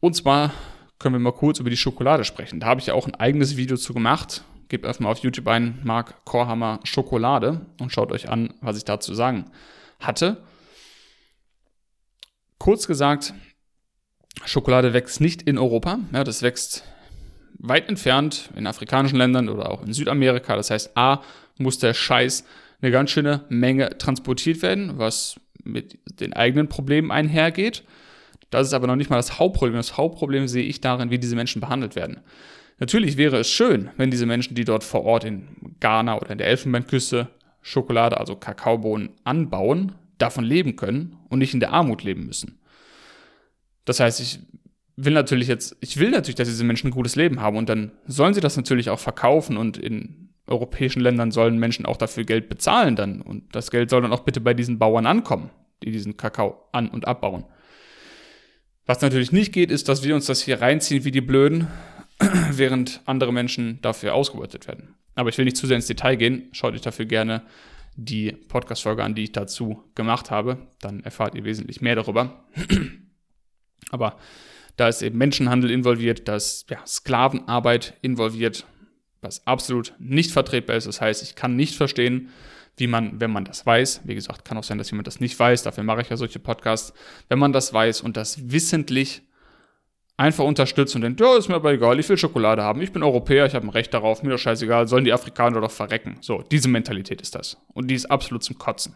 [0.00, 0.52] Und zwar
[0.98, 2.60] können wir mal kurz über die Schokolade sprechen.
[2.60, 4.44] Da habe ich ja auch ein eigenes Video zu gemacht.
[4.68, 9.14] Gebt erstmal auf YouTube ein, Mark Korhammer Schokolade und schaut euch an, was ich dazu
[9.14, 9.50] sagen
[10.00, 10.42] hatte.
[12.62, 13.34] Kurz gesagt,
[14.44, 15.98] Schokolade wächst nicht in Europa.
[16.12, 16.84] Ja, das wächst
[17.58, 20.54] weit entfernt in afrikanischen Ländern oder auch in Südamerika.
[20.54, 21.22] Das heißt, A,
[21.58, 22.44] muss der Scheiß
[22.80, 27.82] eine ganz schöne Menge transportiert werden, was mit den eigenen Problemen einhergeht.
[28.50, 29.74] Das ist aber noch nicht mal das Hauptproblem.
[29.74, 32.20] Das Hauptproblem sehe ich darin, wie diese Menschen behandelt werden.
[32.78, 35.48] Natürlich wäre es schön, wenn diese Menschen, die dort vor Ort in
[35.80, 37.26] Ghana oder in der Elfenbeinküste
[37.60, 42.60] Schokolade, also Kakaobohnen anbauen, davon leben können und nicht in der Armut leben müssen.
[43.84, 44.38] Das heißt, ich
[44.96, 47.92] will natürlich jetzt, ich will natürlich, dass diese Menschen ein gutes Leben haben und dann
[48.06, 52.48] sollen sie das natürlich auch verkaufen und in europäischen Ländern sollen Menschen auch dafür Geld
[52.48, 55.50] bezahlen dann und das Geld soll dann auch bitte bei diesen Bauern ankommen,
[55.82, 57.44] die diesen Kakao an- und abbauen.
[58.86, 61.68] Was natürlich nicht geht, ist, dass wir uns das hier reinziehen wie die Blöden,
[62.50, 64.94] während andere Menschen dafür ausgebeutet werden.
[65.14, 66.48] Aber ich will nicht zu sehr ins Detail gehen.
[66.52, 67.42] Schaut euch dafür gerne
[67.96, 70.58] die Podcast-Folge an, die ich dazu gemacht habe.
[70.80, 72.44] Dann erfahrt ihr wesentlich mehr darüber.
[73.90, 74.16] Aber
[74.76, 78.66] da ist eben Menschenhandel involviert, da ist ja, Sklavenarbeit involviert,
[79.20, 80.86] was absolut nicht vertretbar ist.
[80.86, 82.30] Das heißt, ich kann nicht verstehen,
[82.76, 85.38] wie man, wenn man das weiß, wie gesagt, kann auch sein, dass jemand das nicht
[85.38, 86.94] weiß, dafür mache ich ja solche Podcasts,
[87.28, 89.22] wenn man das weiß und das wissentlich
[90.22, 93.02] einfach unterstützt und denkt, ja, ist mir aber egal, ich will Schokolade haben, ich bin
[93.02, 96.18] Europäer, ich habe ein Recht darauf, mir doch scheißegal, sollen die Afrikaner doch verrecken.
[96.20, 97.58] So, diese Mentalität ist das.
[97.74, 98.94] Und die ist absolut zum Kotzen.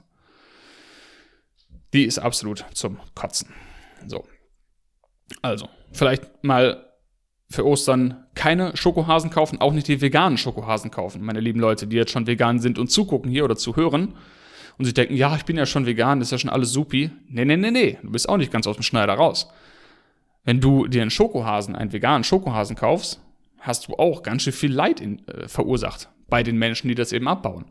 [1.92, 3.52] Die ist absolut zum Kotzen.
[4.06, 4.24] So.
[5.42, 6.86] Also, vielleicht mal
[7.48, 11.96] für Ostern keine Schokohasen kaufen, auch nicht die veganen Schokohasen kaufen, meine lieben Leute, die
[11.96, 14.14] jetzt schon vegan sind und zugucken hier oder zuhören
[14.78, 17.10] und sich denken, ja, ich bin ja schon vegan, das ist ja schon alles supi.
[17.28, 19.48] Nee, nee, nee, nee, du bist auch nicht ganz aus dem Schneider raus.
[20.46, 23.20] Wenn du dir einen Schokohasen, einen veganen Schokohasen kaufst,
[23.58, 27.12] hast du auch ganz schön viel Leid in, äh, verursacht bei den Menschen, die das
[27.12, 27.64] eben abbauen.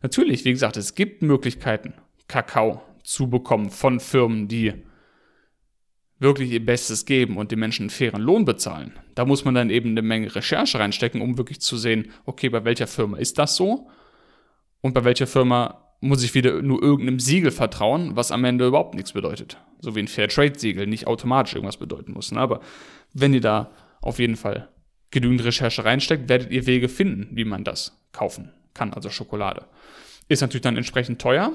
[0.00, 1.92] Natürlich, wie gesagt, es gibt Möglichkeiten,
[2.26, 4.72] Kakao zu bekommen von Firmen, die
[6.18, 8.94] wirklich ihr Bestes geben und den Menschen einen fairen Lohn bezahlen.
[9.14, 12.64] Da muss man dann eben eine Menge Recherche reinstecken, um wirklich zu sehen, okay, bei
[12.64, 13.90] welcher Firma ist das so
[14.80, 18.94] und bei welcher Firma muss ich wieder nur irgendeinem Siegel vertrauen, was am Ende überhaupt
[18.94, 19.58] nichts bedeutet.
[19.86, 22.32] So wie ein Fairtrade-Siegel nicht automatisch irgendwas bedeuten muss.
[22.32, 22.40] Ne?
[22.40, 22.60] Aber
[23.14, 23.70] wenn ihr da
[24.00, 24.68] auf jeden Fall
[25.12, 29.64] genügend Recherche reinsteckt, werdet ihr Wege finden, wie man das kaufen kann, also Schokolade.
[30.26, 31.52] Ist natürlich dann entsprechend teuer.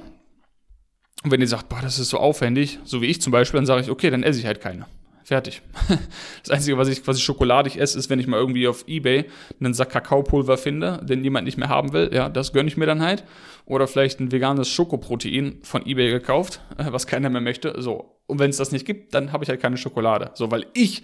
[1.25, 3.65] Und wenn ihr sagt, boah, das ist so aufwendig, so wie ich zum Beispiel, dann
[3.65, 4.85] sage ich, okay, dann esse ich halt keine.
[5.23, 5.61] Fertig.
[6.43, 9.25] Das Einzige, was ich quasi schokoladig esse, ist, wenn ich mal irgendwie auf Ebay
[9.59, 12.09] einen Sack Kakaopulver finde, den jemand nicht mehr haben will.
[12.11, 13.23] Ja, das gönne ich mir dann halt.
[13.65, 17.79] Oder vielleicht ein veganes Schokoprotein von Ebay gekauft, äh, was keiner mehr möchte.
[17.79, 18.17] So.
[18.25, 20.31] Und wenn es das nicht gibt, dann habe ich halt keine Schokolade.
[20.33, 21.03] So, weil ich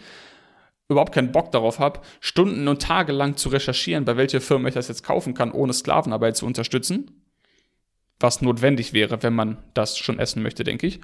[0.89, 4.73] überhaupt keinen Bock darauf habe, Stunden und Tage lang zu recherchieren, bei welcher Firma ich
[4.73, 7.23] das jetzt kaufen kann, ohne Sklavenarbeit zu unterstützen.
[8.19, 10.99] Was notwendig wäre, wenn man das schon essen möchte, denke ich.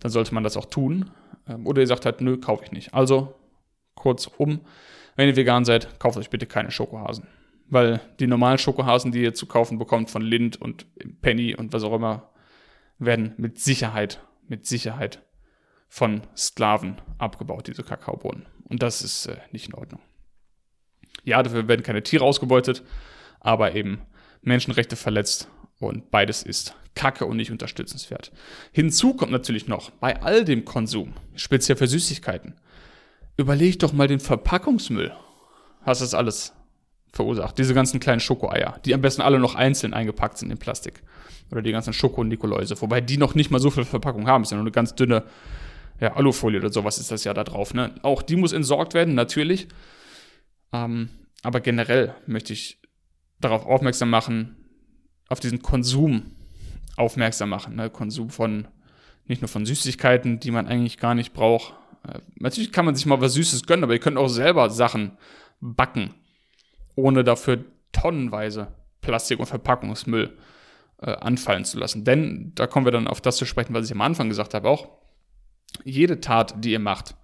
[0.00, 1.10] Dann sollte man das auch tun.
[1.48, 2.94] Ähm, oder ihr sagt halt, nö, kaufe ich nicht.
[2.94, 3.34] Also,
[3.94, 4.60] kurzum,
[5.16, 7.26] wenn ihr vegan seid, kauft euch bitte keine Schokohasen.
[7.68, 10.86] Weil die normalen Schokohasen, die ihr zu kaufen bekommt von Lind und
[11.20, 12.30] Penny und was auch immer,
[12.98, 15.22] werden mit Sicherheit, mit Sicherheit
[15.88, 18.46] von Sklaven abgebaut, diese Kakaobohnen.
[18.64, 20.00] Und das ist äh, nicht in Ordnung.
[21.24, 22.84] Ja, dafür werden keine Tiere ausgebeutet,
[23.40, 24.02] aber eben
[24.42, 28.32] Menschenrechte verletzt und beides ist Kacke und nicht unterstützenswert.
[28.72, 32.54] Hinzu kommt natürlich noch, bei all dem Konsum, speziell für Süßigkeiten,
[33.36, 35.12] überleg doch mal den Verpackungsmüll.
[35.82, 36.52] Hast das alles
[37.12, 37.58] verursacht.
[37.58, 41.02] Diese ganzen kleinen Schokoeier, die am besten alle noch einzeln eingepackt sind in Plastik.
[41.52, 44.42] Oder die ganzen Schoko-Nikoläuse, wobei die noch nicht mal so viel Verpackung haben.
[44.42, 45.22] Ist ja nur eine ganz dünne
[46.00, 47.72] ja, Alufolie oder sowas ist das ja da drauf.
[47.72, 47.94] Ne?
[48.02, 49.68] Auch die muss entsorgt werden, natürlich.
[50.72, 51.10] Ähm,
[51.42, 52.80] aber generell möchte ich
[53.40, 54.56] darauf aufmerksam machen,
[55.28, 56.32] auf diesen Konsum
[56.96, 57.76] aufmerksam machen.
[57.76, 57.90] Ne?
[57.90, 58.68] Konsum von
[59.26, 61.74] nicht nur von Süßigkeiten, die man eigentlich gar nicht braucht.
[62.06, 65.12] Äh, natürlich kann man sich mal was Süßes gönnen, aber ihr könnt auch selber Sachen
[65.60, 66.14] backen,
[66.94, 68.68] ohne dafür tonnenweise
[69.00, 70.36] Plastik und Verpackungsmüll
[71.00, 72.04] äh, anfallen zu lassen.
[72.04, 74.68] Denn da kommen wir dann auf das zu sprechen, was ich am Anfang gesagt habe
[74.68, 74.88] auch.
[75.84, 77.14] Jede Tat, die ihr macht,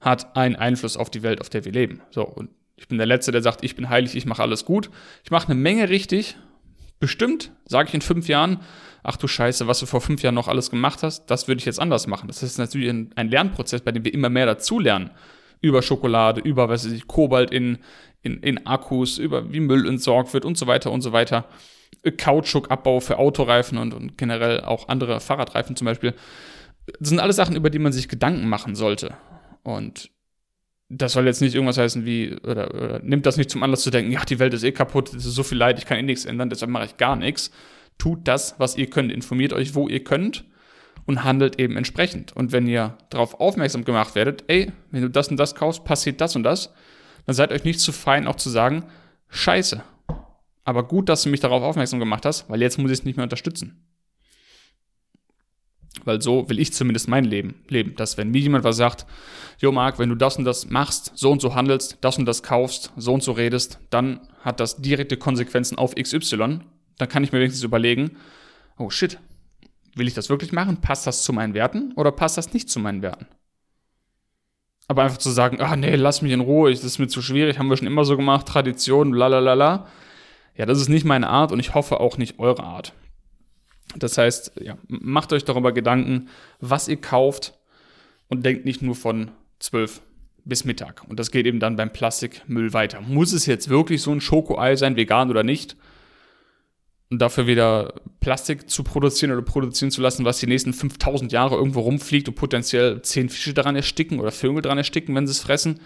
[0.00, 2.00] hat einen Einfluss auf die Welt, auf der wir leben.
[2.10, 4.90] So, und ich bin der Letzte, der sagt, ich bin heilig, ich mache alles gut.
[5.24, 6.36] Ich mache eine Menge richtig.
[7.00, 8.60] Bestimmt, sage ich in fünf Jahren,
[9.08, 11.64] ach du Scheiße, was du vor fünf Jahren noch alles gemacht hast, das würde ich
[11.64, 12.28] jetzt anders machen.
[12.28, 15.10] Das ist natürlich ein, ein Lernprozess, bei dem wir immer mehr dazulernen.
[15.62, 17.78] Über Schokolade, über, was weiß ich, Kobalt in,
[18.20, 21.46] in, in Akkus, über wie Müll entsorgt wird und so weiter und so weiter.
[22.18, 26.12] Kautschukabbau für Autoreifen und, und generell auch andere Fahrradreifen zum Beispiel.
[27.00, 29.14] Das sind alles Sachen, über die man sich Gedanken machen sollte.
[29.62, 30.10] Und
[30.90, 33.90] das soll jetzt nicht irgendwas heißen wie, oder, oder nimmt das nicht zum Anlass zu
[33.90, 36.02] denken, ja, die Welt ist eh kaputt, es ist so viel Leid, ich kann eh
[36.02, 37.50] nichts ändern, deshalb mache ich gar nichts.
[37.98, 40.44] Tut das, was ihr könnt, informiert euch, wo ihr könnt
[41.06, 42.34] und handelt eben entsprechend.
[42.36, 46.20] Und wenn ihr darauf aufmerksam gemacht werdet, ey, wenn du das und das kaufst, passiert
[46.20, 46.72] das und das,
[47.26, 48.84] dann seid euch nicht zu fein, auch zu sagen,
[49.28, 49.82] scheiße.
[50.64, 53.16] Aber gut, dass du mich darauf aufmerksam gemacht hast, weil jetzt muss ich es nicht
[53.16, 53.84] mehr unterstützen.
[56.04, 57.96] Weil so will ich zumindest mein Leben leben.
[57.96, 59.06] Dass wenn mir jemand was sagt,
[59.58, 62.42] Jo Marc, wenn du das und das machst, so und so handelst, das und das
[62.42, 66.60] kaufst, so und so redest, dann hat das direkte Konsequenzen auf XY.
[66.98, 68.16] Dann kann ich mir wenigstens überlegen,
[68.76, 69.18] oh shit,
[69.94, 70.80] will ich das wirklich machen?
[70.80, 73.26] Passt das zu meinen Werten oder passt das nicht zu meinen Werten?
[74.88, 77.58] Aber einfach zu sagen, ah nee, lass mich in Ruhe, das ist mir zu schwierig,
[77.58, 79.86] haben wir schon immer so gemacht, Tradition, la.
[80.56, 82.94] Ja, das ist nicht meine Art und ich hoffe auch nicht eure Art.
[83.96, 86.28] Das heißt, ja, macht euch darüber Gedanken,
[86.60, 87.58] was ihr kauft
[88.28, 89.30] und denkt nicht nur von
[89.60, 90.00] 12
[90.44, 91.04] bis Mittag.
[91.06, 93.00] Und das geht eben dann beim Plastikmüll weiter.
[93.02, 95.76] Muss es jetzt wirklich so ein Schokoei sein, vegan oder nicht?
[97.10, 101.56] Und dafür wieder Plastik zu produzieren oder produzieren zu lassen, was die nächsten 5000 Jahre
[101.56, 105.40] irgendwo rumfliegt und potenziell 10 Fische daran ersticken oder Vögel daran ersticken, wenn sie es
[105.40, 105.80] fressen,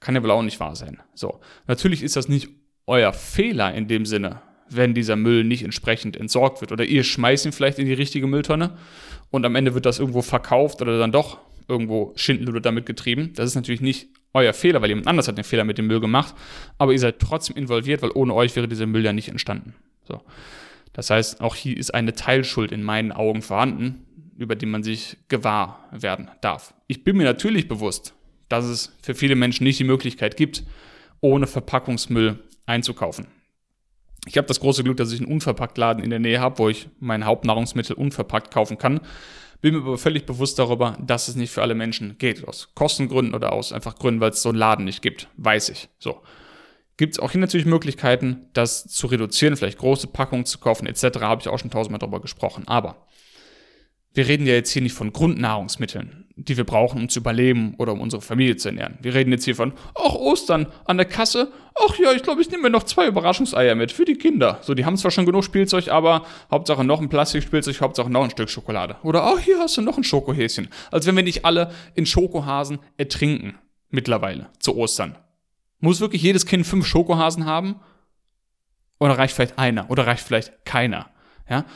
[0.00, 1.00] kann ja wohl auch nicht wahr sein.
[1.14, 1.40] So.
[1.68, 2.48] Natürlich ist das nicht
[2.86, 6.72] euer Fehler in dem Sinne, wenn dieser Müll nicht entsprechend entsorgt wird.
[6.72, 8.76] Oder ihr schmeißt ihn vielleicht in die richtige Mülltonne
[9.30, 13.32] und am Ende wird das irgendwo verkauft oder dann doch irgendwo Schindluder damit getrieben.
[13.34, 16.00] Das ist natürlich nicht euer Fehler, weil jemand anders hat den Fehler mit dem Müll
[16.00, 16.34] gemacht,
[16.78, 19.74] aber ihr seid trotzdem involviert, weil ohne euch wäre dieser Müll ja nicht entstanden.
[20.06, 20.20] So.
[20.92, 25.16] Das heißt, auch hier ist eine Teilschuld in meinen Augen vorhanden, über die man sich
[25.28, 26.74] gewahr werden darf.
[26.86, 28.14] Ich bin mir natürlich bewusst,
[28.48, 30.64] dass es für viele Menschen nicht die Möglichkeit gibt,
[31.20, 33.26] ohne Verpackungsmüll einzukaufen.
[34.26, 36.88] Ich habe das große Glück, dass ich einen Unverpacktladen in der Nähe habe, wo ich
[36.98, 39.00] mein Hauptnahrungsmittel unverpackt kaufen kann.
[39.66, 42.46] Bin mir aber völlig bewusst darüber, dass es nicht für alle Menschen geht.
[42.46, 45.26] Aus Kostengründen oder aus einfach Gründen, weil es so einen Laden nicht gibt.
[45.38, 45.88] Weiß ich.
[45.98, 46.22] So.
[46.96, 51.18] Gibt es auch hier natürlich Möglichkeiten, das zu reduzieren, vielleicht große Packungen zu kaufen, etc.
[51.18, 52.62] Habe ich auch schon tausendmal darüber gesprochen.
[52.68, 53.08] Aber
[54.16, 57.92] wir reden ja jetzt hier nicht von Grundnahrungsmitteln, die wir brauchen, um zu überleben oder
[57.92, 58.96] um unsere Familie zu ernähren.
[59.02, 61.52] Wir reden jetzt hier von, ach, Ostern an der Kasse.
[61.74, 64.58] Ach ja, ich glaube, ich nehme mir noch zwei Überraschungseier mit für die Kinder.
[64.62, 68.30] So, die haben zwar schon genug Spielzeug, aber Hauptsache noch ein Plastikspielzeug, Hauptsache noch ein
[68.30, 68.96] Stück Schokolade.
[69.02, 70.68] Oder, ach, hier hast du noch ein Schokohäschen.
[70.90, 73.56] Als wenn wir nicht alle in Schokohasen ertrinken.
[73.90, 75.16] Mittlerweile, zu Ostern.
[75.78, 77.76] Muss wirklich jedes Kind fünf Schokohasen haben?
[78.98, 79.90] Oder reicht vielleicht einer?
[79.90, 81.10] Oder reicht vielleicht keiner?
[81.48, 81.66] Ja?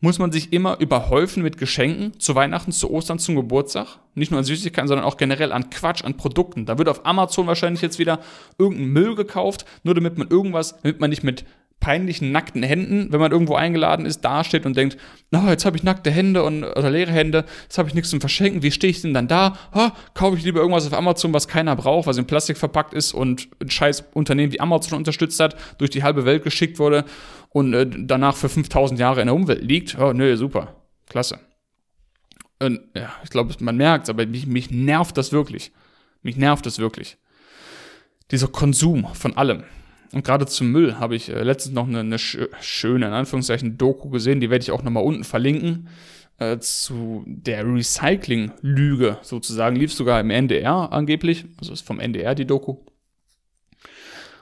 [0.00, 3.98] Muss man sich immer überhäufen mit Geschenken zu Weihnachten, zu Ostern, zum Geburtstag.
[4.14, 6.66] Nicht nur an Süßigkeiten, sondern auch generell an Quatsch, an Produkten.
[6.66, 8.20] Da wird auf Amazon wahrscheinlich jetzt wieder
[8.58, 11.44] irgendein Müll gekauft, nur damit man irgendwas, damit man nicht mit
[11.80, 14.96] peinlichen nackten Händen, wenn man irgendwo eingeladen ist, dasteht und denkt,
[15.30, 18.10] na, oh, jetzt habe ich nackte Hände und oder leere Hände, jetzt habe ich nichts
[18.10, 19.56] zum Verschenken, wie stehe ich denn dann da?
[19.72, 23.12] Oh, kaufe ich lieber irgendwas auf Amazon, was keiner braucht, was in Plastik verpackt ist
[23.12, 27.04] und ein scheiß Unternehmen wie Amazon unterstützt hat, durch die halbe Welt geschickt wurde
[27.50, 29.96] und äh, danach für 5000 Jahre in der Umwelt liegt.
[29.98, 30.74] Oh, nö, super.
[31.08, 31.38] Klasse.
[32.58, 35.70] Und ja, ich glaube, man merkt es, aber mich, mich nervt das wirklich.
[36.22, 37.16] Mich nervt das wirklich.
[38.30, 39.62] dieser Konsum von allem.
[40.12, 44.08] Und gerade zum Müll habe ich äh, letztens noch eine, eine schöne, in Anführungszeichen, Doku
[44.08, 45.88] gesehen, die werde ich auch nochmal unten verlinken,
[46.38, 49.76] äh, zu der Recycling-Lüge sozusagen.
[49.76, 52.76] Lief sogar im NDR angeblich, also ist vom NDR die Doku,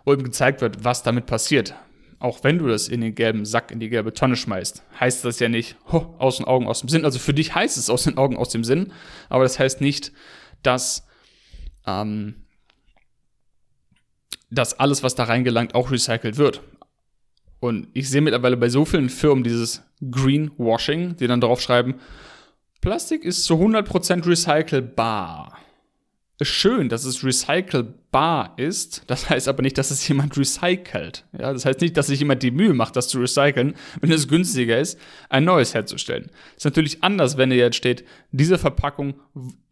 [0.05, 1.75] wo eben gezeigt wird, was damit passiert.
[2.19, 5.39] Auch wenn du das in den gelben Sack, in die gelbe Tonne schmeißt, heißt das
[5.39, 7.05] ja nicht, ho, aus den Augen, aus dem Sinn.
[7.05, 8.93] Also für dich heißt es aus den Augen, aus dem Sinn,
[9.29, 10.13] aber das heißt nicht,
[10.63, 11.07] dass
[11.87, 12.46] ähm,
[14.51, 16.63] dass alles, was da reingelangt, auch recycelt wird.
[17.61, 21.95] Und ich sehe mittlerweile bei so vielen Firmen dieses Greenwashing, die dann drauf schreiben,
[22.81, 25.59] Plastik ist zu 100% recycelbar.
[26.43, 29.05] Schön, dass es recycelbar ist.
[29.07, 31.25] Das heißt aber nicht, dass es jemand recycelt.
[31.33, 34.29] Ja, das heißt nicht, dass sich jemand die Mühe macht, das zu recyceln, wenn es
[34.29, 34.99] günstiger ist,
[35.31, 36.31] ein neues herzustellen.
[36.55, 39.15] Ist natürlich anders, wenn hier jetzt steht, diese Verpackung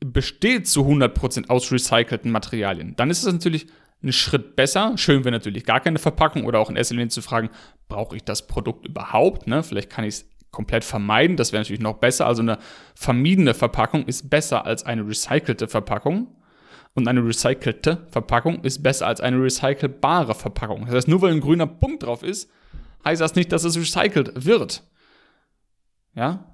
[0.01, 2.97] besteht zu 100% aus recycelten Materialien.
[2.97, 3.67] Dann ist es natürlich
[4.05, 4.97] einen Schritt besser.
[4.97, 7.51] Schön wäre natürlich gar keine Verpackung oder auch in erster Linie zu fragen,
[7.89, 9.47] brauche ich das Produkt überhaupt?
[9.47, 9.63] Ne?
[9.63, 12.27] Vielleicht kann ich es komplett vermeiden, das wäre natürlich noch besser.
[12.27, 12.59] Also eine
[12.95, 16.29] vermiedene Verpackung ist besser als eine recycelte Verpackung.
[16.95, 20.87] Und eine recycelte Verpackung ist besser als eine recycelbare Verpackung.
[20.87, 22.49] Das heißt, nur weil ein grüner Punkt drauf ist,
[23.05, 24.85] heißt das nicht, dass es recycelt wird.
[26.15, 26.54] Ja?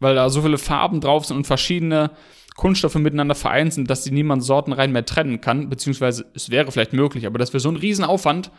[0.00, 2.10] Weil da so viele Farben drauf sind und verschiedene
[2.56, 6.92] Kunststoffe miteinander vereint sind, dass sie niemand sortenrein mehr trennen kann, beziehungsweise es wäre vielleicht
[6.92, 8.50] möglich, aber das wäre so ein Riesenaufwand,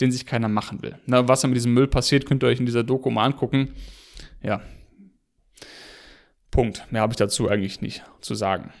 [0.00, 0.98] den sich keiner machen will.
[1.06, 3.74] Na, was da mit diesem Müll passiert, könnt ihr euch in dieser Doku mal angucken.
[4.42, 4.62] Ja.
[6.50, 6.90] Punkt.
[6.90, 8.72] Mehr habe ich dazu eigentlich nicht zu sagen.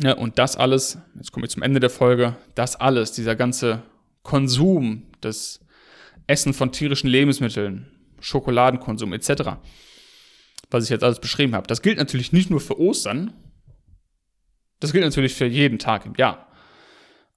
[0.00, 3.82] Ja, und das alles, jetzt komme ich zum Ende der Folge, das alles, dieser ganze
[4.22, 5.60] Konsum, das
[6.26, 9.56] Essen von tierischen Lebensmitteln, Schokoladenkonsum etc.,
[10.72, 11.66] was ich jetzt alles beschrieben habe.
[11.66, 13.32] Das gilt natürlich nicht nur für Ostern,
[14.80, 16.48] das gilt natürlich für jeden Tag im Jahr.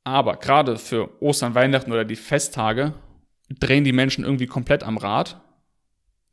[0.04, 2.94] Aber gerade für Ostern, Weihnachten oder die Festtage
[3.50, 5.42] drehen die Menschen irgendwie komplett am Rad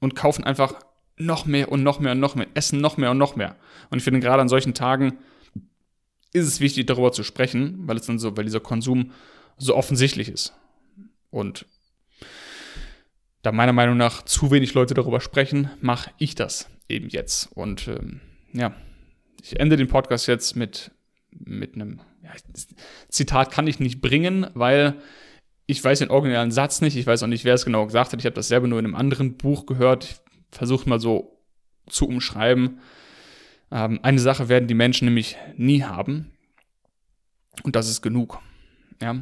[0.00, 0.74] und kaufen einfach
[1.16, 3.56] noch mehr und noch mehr und noch mehr, essen noch mehr und noch mehr.
[3.90, 5.18] Und ich finde gerade an solchen Tagen
[6.32, 9.12] ist es wichtig, darüber zu sprechen, weil es dann so, weil dieser Konsum
[9.58, 10.54] so offensichtlich ist.
[11.30, 11.66] Und
[13.42, 17.50] da meiner Meinung nach zu wenig Leute darüber sprechen, mache ich das eben jetzt.
[17.52, 18.20] Und ähm,
[18.52, 18.74] ja,
[19.42, 20.92] ich ende den Podcast jetzt mit,
[21.30, 22.30] mit einem ja,
[23.08, 24.94] Zitat kann ich nicht bringen, weil
[25.66, 28.20] ich weiß den originalen Satz nicht, ich weiß auch nicht, wer es genau gesagt hat.
[28.20, 30.04] Ich habe das selber nur in einem anderen Buch gehört.
[30.04, 30.16] Ich
[30.50, 31.40] versuche mal so
[31.88, 32.80] zu umschreiben.
[33.70, 36.30] Ähm, eine Sache werden die Menschen nämlich nie haben.
[37.64, 38.38] Und das ist genug.
[39.00, 39.16] Ja,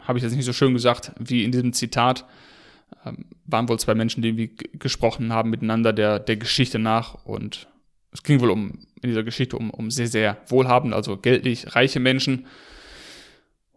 [0.00, 2.26] habe ich jetzt nicht so schön gesagt wie in diesem Zitat
[3.44, 7.68] waren wohl zwei Menschen, die irgendwie gesprochen haben miteinander der, der Geschichte nach und
[8.12, 12.00] es ging wohl um in dieser Geschichte um, um sehr, sehr wohlhabende, also geldlich reiche
[12.00, 12.46] Menschen.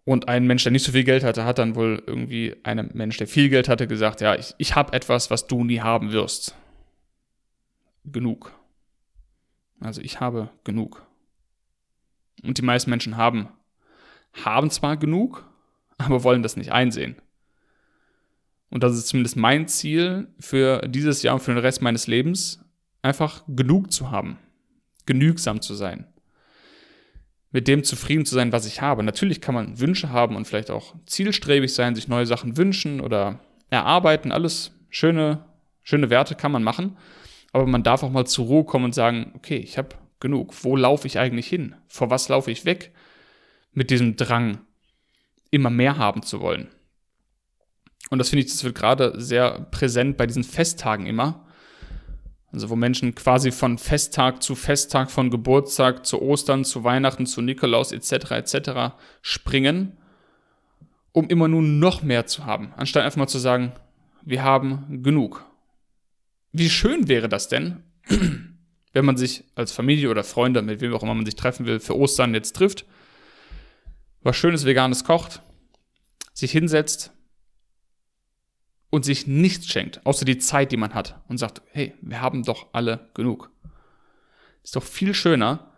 [0.06, 3.18] Und ein Mensch, der nicht so viel Geld hatte, hat dann wohl irgendwie einem Mensch,
[3.18, 6.56] der viel Geld hatte, gesagt, ja, ich, ich habe etwas, was du nie haben wirst.
[8.06, 8.52] Genug.
[9.82, 11.06] Also ich habe genug.
[12.44, 13.50] Und die meisten Menschen haben,
[14.34, 15.46] haben zwar genug,
[15.98, 17.18] aber wollen das nicht einsehen.
[18.70, 22.64] Und das ist zumindest mein Ziel für dieses Jahr und für den Rest meines Lebens,
[23.02, 24.38] einfach genug zu haben,
[25.06, 26.06] genügsam zu sein,
[27.52, 29.04] mit dem zufrieden zu sein, was ich habe.
[29.04, 33.40] Natürlich kann man Wünsche haben und vielleicht auch zielstrebig sein, sich neue Sachen wünschen oder
[33.70, 35.46] erarbeiten, alles schöne,
[35.84, 36.98] schöne Werte kann man machen,
[37.52, 40.54] aber man darf auch mal zur Ruhe kommen und sagen, okay, ich habe genug.
[40.64, 41.76] Wo laufe ich eigentlich hin?
[41.88, 42.92] Vor was laufe ich weg?
[43.74, 44.60] Mit diesem Drang,
[45.52, 46.68] immer mehr haben zu wollen.
[48.10, 51.46] Und das finde ich, das wird gerade sehr präsent bei diesen Festtagen immer.
[52.52, 57.42] Also wo Menschen quasi von Festtag zu Festtag, von Geburtstag zu Ostern, zu Weihnachten, zu
[57.42, 58.32] Nikolaus etc.
[58.32, 58.96] etc.
[59.22, 59.98] springen,
[61.12, 63.74] um immer nur noch mehr zu haben, anstatt einfach mal zu sagen,
[64.24, 65.46] wir haben genug.
[66.52, 67.84] Wie schön wäre das denn,
[68.94, 71.80] wenn man sich als Familie oder Freunde, mit wem auch immer man sich treffen will,
[71.80, 72.86] für Ostern jetzt trifft,
[74.24, 75.42] was schönes Veganes kocht,
[76.34, 77.12] sich hinsetzt,
[78.90, 82.44] und sich nichts schenkt, außer die Zeit, die man hat und sagt, hey, wir haben
[82.44, 83.52] doch alle genug.
[84.64, 85.72] Ist doch viel schöner,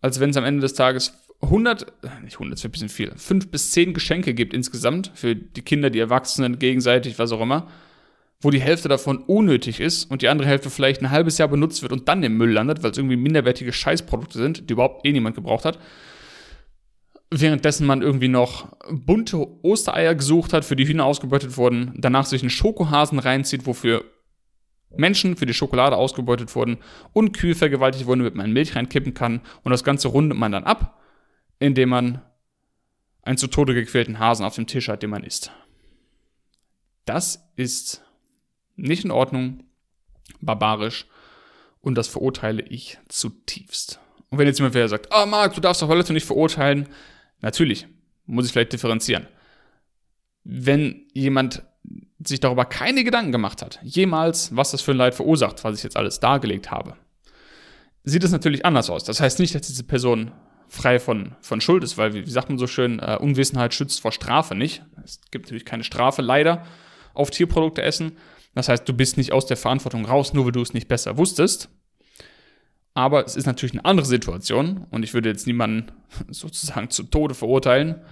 [0.00, 1.92] als wenn es am Ende des Tages 100,
[2.22, 5.62] nicht 100, das wird ein bisschen viel, 5 bis 10 Geschenke gibt insgesamt für die
[5.62, 7.68] Kinder, die Erwachsenen, gegenseitig, was auch immer,
[8.40, 11.82] wo die Hälfte davon unnötig ist und die andere Hälfte vielleicht ein halbes Jahr benutzt
[11.82, 15.12] wird und dann im Müll landet, weil es irgendwie minderwertige Scheißprodukte sind, die überhaupt eh
[15.12, 15.78] niemand gebraucht hat
[17.30, 22.42] währenddessen man irgendwie noch bunte Ostereier gesucht hat, für die Hühner ausgebeutet wurden, danach sich
[22.42, 24.04] einen Schokohasen reinzieht, wofür
[24.90, 26.78] Menschen für die Schokolade ausgebeutet wurden
[27.12, 30.64] und Kühe vergewaltigt wurden, damit man Milch reinkippen kann und das Ganze rundet man dann
[30.64, 31.00] ab,
[31.58, 32.22] indem man
[33.22, 35.52] einen zu Tode gequälten Hasen auf dem Tisch hat, den man isst.
[37.04, 38.02] Das ist
[38.76, 39.64] nicht in Ordnung,
[40.40, 41.06] barbarisch
[41.80, 44.00] und das verurteile ich zutiefst.
[44.30, 46.88] Und wenn jetzt jemand wieder sagt, ah oh Marc, du darfst doch Leute nicht verurteilen,
[47.40, 47.86] natürlich,
[48.26, 49.26] muss ich vielleicht differenzieren.
[50.44, 51.62] Wenn jemand
[52.24, 55.84] sich darüber keine Gedanken gemacht hat, jemals, was das für ein Leid verursacht, was ich
[55.84, 56.96] jetzt alles dargelegt habe,
[58.04, 59.04] sieht es natürlich anders aus.
[59.04, 60.32] Das heißt nicht, dass diese Person
[60.68, 64.12] frei von, von Schuld ist, weil, wie sagt man so schön, äh, Unwissenheit schützt vor
[64.12, 64.82] Strafe nicht.
[65.04, 66.64] Es gibt natürlich keine Strafe, leider,
[67.14, 68.12] auf Tierprodukte essen.
[68.54, 71.16] Das heißt, du bist nicht aus der Verantwortung raus, nur weil du es nicht besser
[71.16, 71.70] wusstest.
[72.98, 75.92] Aber es ist natürlich eine andere Situation und ich würde jetzt niemanden
[76.30, 78.04] sozusagen zu Tode verurteilen,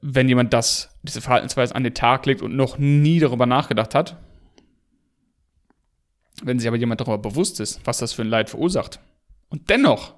[0.00, 4.22] wenn jemand das, diese Verhaltensweise an den Tag legt und noch nie darüber nachgedacht hat.
[6.40, 9.00] Wenn sich aber jemand darüber bewusst ist, was das für ein Leid verursacht
[9.48, 10.14] und dennoch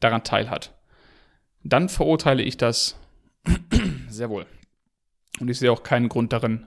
[0.00, 0.76] daran teilhat,
[1.62, 2.98] dann verurteile ich das
[4.08, 4.46] sehr wohl.
[5.38, 6.66] Und ich sehe auch keinen Grund darin,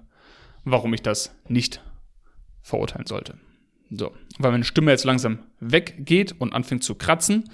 [0.64, 1.84] warum ich das nicht
[2.62, 3.38] verurteilen sollte.
[3.90, 7.50] So, weil meine Stimme jetzt langsam weggeht und anfängt zu kratzen,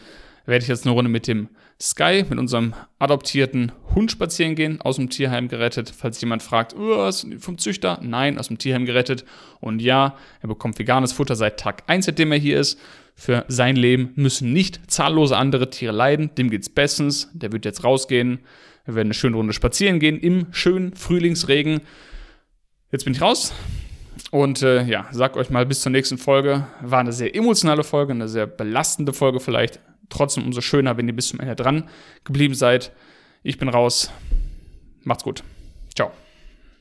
[0.45, 1.49] werde ich jetzt eine Runde mit dem
[1.81, 5.93] Sky, mit unserem adoptierten Hund spazieren gehen, aus dem Tierheim gerettet.
[5.95, 7.99] Falls jemand fragt, ist vom Züchter?
[8.01, 9.23] Nein, aus dem Tierheim gerettet.
[9.61, 12.77] Und ja, er bekommt veganes Futter seit Tag 1, seitdem er hier ist.
[13.15, 16.31] Für sein Leben müssen nicht zahllose andere Tiere leiden.
[16.35, 17.29] Dem geht's bestens.
[17.33, 18.39] Der wird jetzt rausgehen.
[18.85, 21.81] Wir werden eine schöne Runde spazieren gehen im schönen Frühlingsregen.
[22.91, 23.53] Jetzt bin ich raus.
[24.31, 26.67] Und äh, ja, sag euch mal bis zur nächsten Folge.
[26.81, 29.79] War eine sehr emotionale Folge, eine sehr belastende Folge vielleicht.
[30.09, 31.89] Trotzdem umso schöner, wenn ihr bis zum Ende dran
[32.23, 32.91] geblieben seid.
[33.43, 34.11] Ich bin raus.
[35.03, 35.43] Macht's gut.